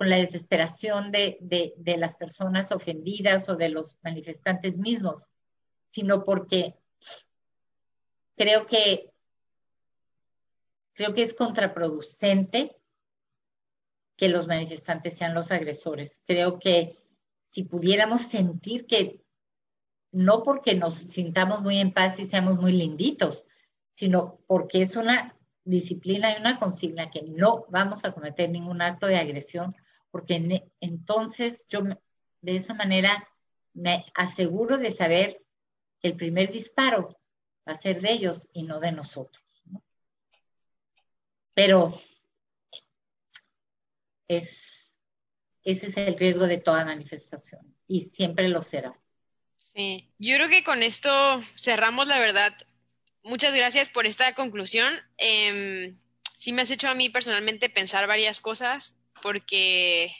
[0.00, 5.28] la desesperación de, de, las personas ofendidas o de los manifestantes mismos,
[5.92, 6.74] sino porque
[8.36, 9.10] creo que
[10.92, 12.76] creo que es contraproducente
[14.16, 16.20] que los manifestantes sean los agresores.
[16.26, 16.98] Creo que
[17.48, 19.23] si pudiéramos sentir que
[20.14, 23.44] no porque nos sintamos muy en paz y seamos muy linditos,
[23.90, 29.06] sino porque es una disciplina y una consigna que no vamos a cometer ningún acto
[29.08, 29.74] de agresión,
[30.12, 31.80] porque entonces yo
[32.42, 33.28] de esa manera
[33.72, 35.42] me aseguro de saber
[36.00, 37.18] que el primer disparo
[37.68, 39.42] va a ser de ellos y no de nosotros.
[41.54, 42.00] Pero
[44.28, 44.60] es,
[45.64, 48.96] ese es el riesgo de toda manifestación y siempre lo será.
[49.74, 52.56] Sí, yo creo que con esto cerramos la verdad.
[53.22, 54.92] Muchas gracias por esta conclusión.
[55.18, 55.94] Eh,
[56.38, 60.14] sí me has hecho a mí personalmente pensar varias cosas porque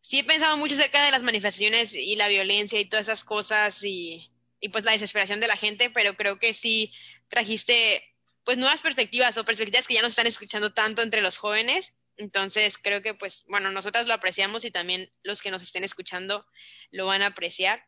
[0.00, 3.82] sí he pensado mucho acerca de las manifestaciones y la violencia y todas esas cosas
[3.82, 4.30] y,
[4.60, 6.92] y pues la desesperación de la gente, pero creo que sí
[7.28, 8.04] trajiste
[8.44, 11.94] pues nuevas perspectivas o perspectivas que ya no están escuchando tanto entre los jóvenes.
[12.16, 16.46] Entonces creo que pues bueno, nosotras lo apreciamos y también los que nos estén escuchando
[16.92, 17.84] lo van a apreciar.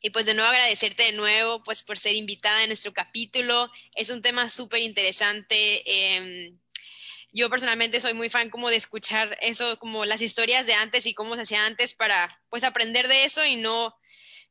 [0.00, 3.70] Y pues de nuevo agradecerte de nuevo pues por ser invitada en nuestro capítulo.
[3.94, 5.82] Es un tema súper interesante.
[5.84, 6.54] Eh,
[7.32, 11.14] yo personalmente soy muy fan como de escuchar eso, como las historias de antes y
[11.14, 13.94] cómo se hacía antes para pues aprender de eso y no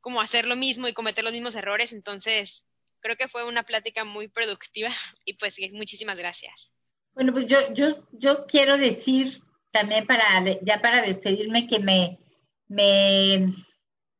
[0.02, 1.92] como hacer lo mismo y cometer los mismos errores.
[1.92, 2.66] Entonces,
[3.02, 4.90] creo que fue una plática muy productiva
[5.26, 6.72] y pues muchísimas gracias.
[7.14, 9.42] Bueno, pues yo, yo, yo quiero decir
[9.72, 12.20] también para, ya para despedirme que me,
[12.68, 13.54] me,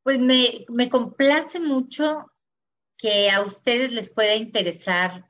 [0.04, 2.32] pues me, me complace mucho
[2.98, 5.30] que a ustedes les pueda interesar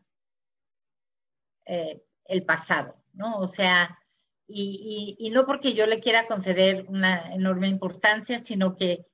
[1.66, 3.00] eh, el pasado.
[3.14, 3.38] ¿no?
[3.40, 4.00] O sea,
[4.48, 9.06] y, y, no porque yo le quiera conceder una enorme importancia, sino que,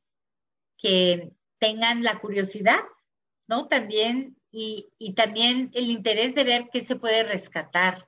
[0.77, 2.79] que tengan la curiosidad,
[3.47, 3.67] ¿no?
[3.67, 8.07] También, y, y también el interés de ver qué se puede rescatar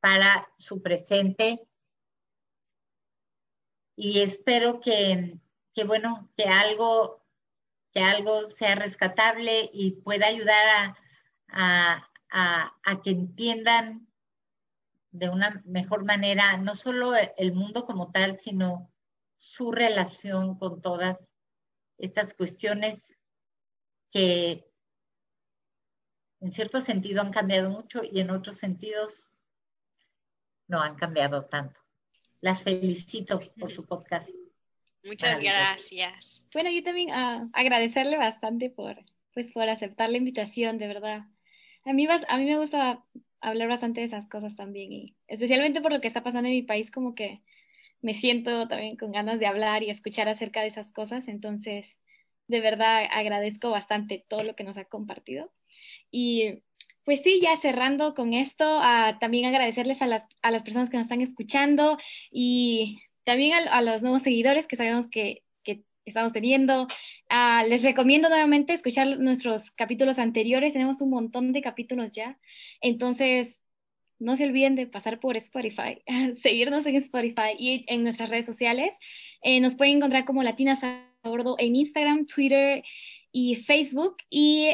[0.00, 1.60] para su presente.
[3.96, 5.38] Y espero que,
[5.74, 7.22] que bueno, que algo,
[7.92, 10.98] que algo sea rescatable y pueda ayudar a,
[11.48, 14.08] a, a, a que entiendan
[15.10, 18.92] de una mejor manera, no solo el mundo como tal, sino
[19.36, 21.36] su relación con todas
[21.98, 23.18] estas cuestiones
[24.10, 24.68] que
[26.40, 29.42] en cierto sentido han cambiado mucho y en otros sentidos
[30.66, 31.80] no han cambiado tanto.
[32.40, 34.28] Las felicito por su podcast.
[35.04, 36.46] Muchas gracias.
[36.52, 38.96] Bueno, yo también uh, agradecerle bastante por,
[39.32, 41.22] pues, por aceptar la invitación, de verdad.
[41.84, 43.04] A mí, a mí me gusta
[43.40, 46.62] hablar bastante de esas cosas también y especialmente por lo que está pasando en mi
[46.62, 47.42] país, como que
[48.00, 51.28] me siento también con ganas de hablar y escuchar acerca de esas cosas.
[51.28, 51.96] Entonces,
[52.48, 55.52] de verdad agradezco bastante todo lo que nos ha compartido.
[56.10, 56.62] Y
[57.04, 60.96] pues sí, ya cerrando con esto, uh, también agradecerles a las, a las personas que
[60.96, 61.98] nos están escuchando
[62.30, 66.84] y también a, los nuevos seguidores que sabemos que, que estamos teniendo.
[67.30, 70.72] Uh, les recomiendo nuevamente escuchar nuestros capítulos anteriores.
[70.72, 72.38] Tenemos un montón de capítulos ya.
[72.80, 73.58] Entonces,
[74.18, 76.02] no se olviden de pasar por Spotify,
[76.42, 78.96] seguirnos en Spotify y en nuestras redes sociales.
[79.42, 82.84] Eh, nos pueden encontrar como Latinas a bordo en Instagram, Twitter
[83.32, 84.16] y Facebook.
[84.30, 84.70] Y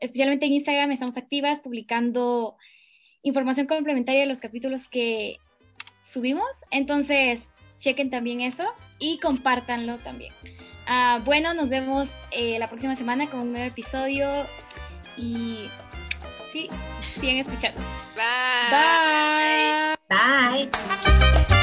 [0.00, 2.56] especialmente en Instagram estamos activas publicando
[3.22, 5.38] información complementaria de los capítulos que
[6.02, 6.50] subimos.
[6.70, 7.51] Entonces,
[7.82, 8.64] chequen también eso
[8.98, 10.32] y compártanlo también.
[10.88, 14.30] Uh, bueno, nos vemos eh, la próxima semana con un nuevo episodio
[15.16, 15.68] y
[16.52, 16.68] sí,
[17.14, 17.80] siguen escuchando.
[18.16, 19.96] Bye.
[20.08, 20.68] Bye.
[20.68, 21.61] Bye.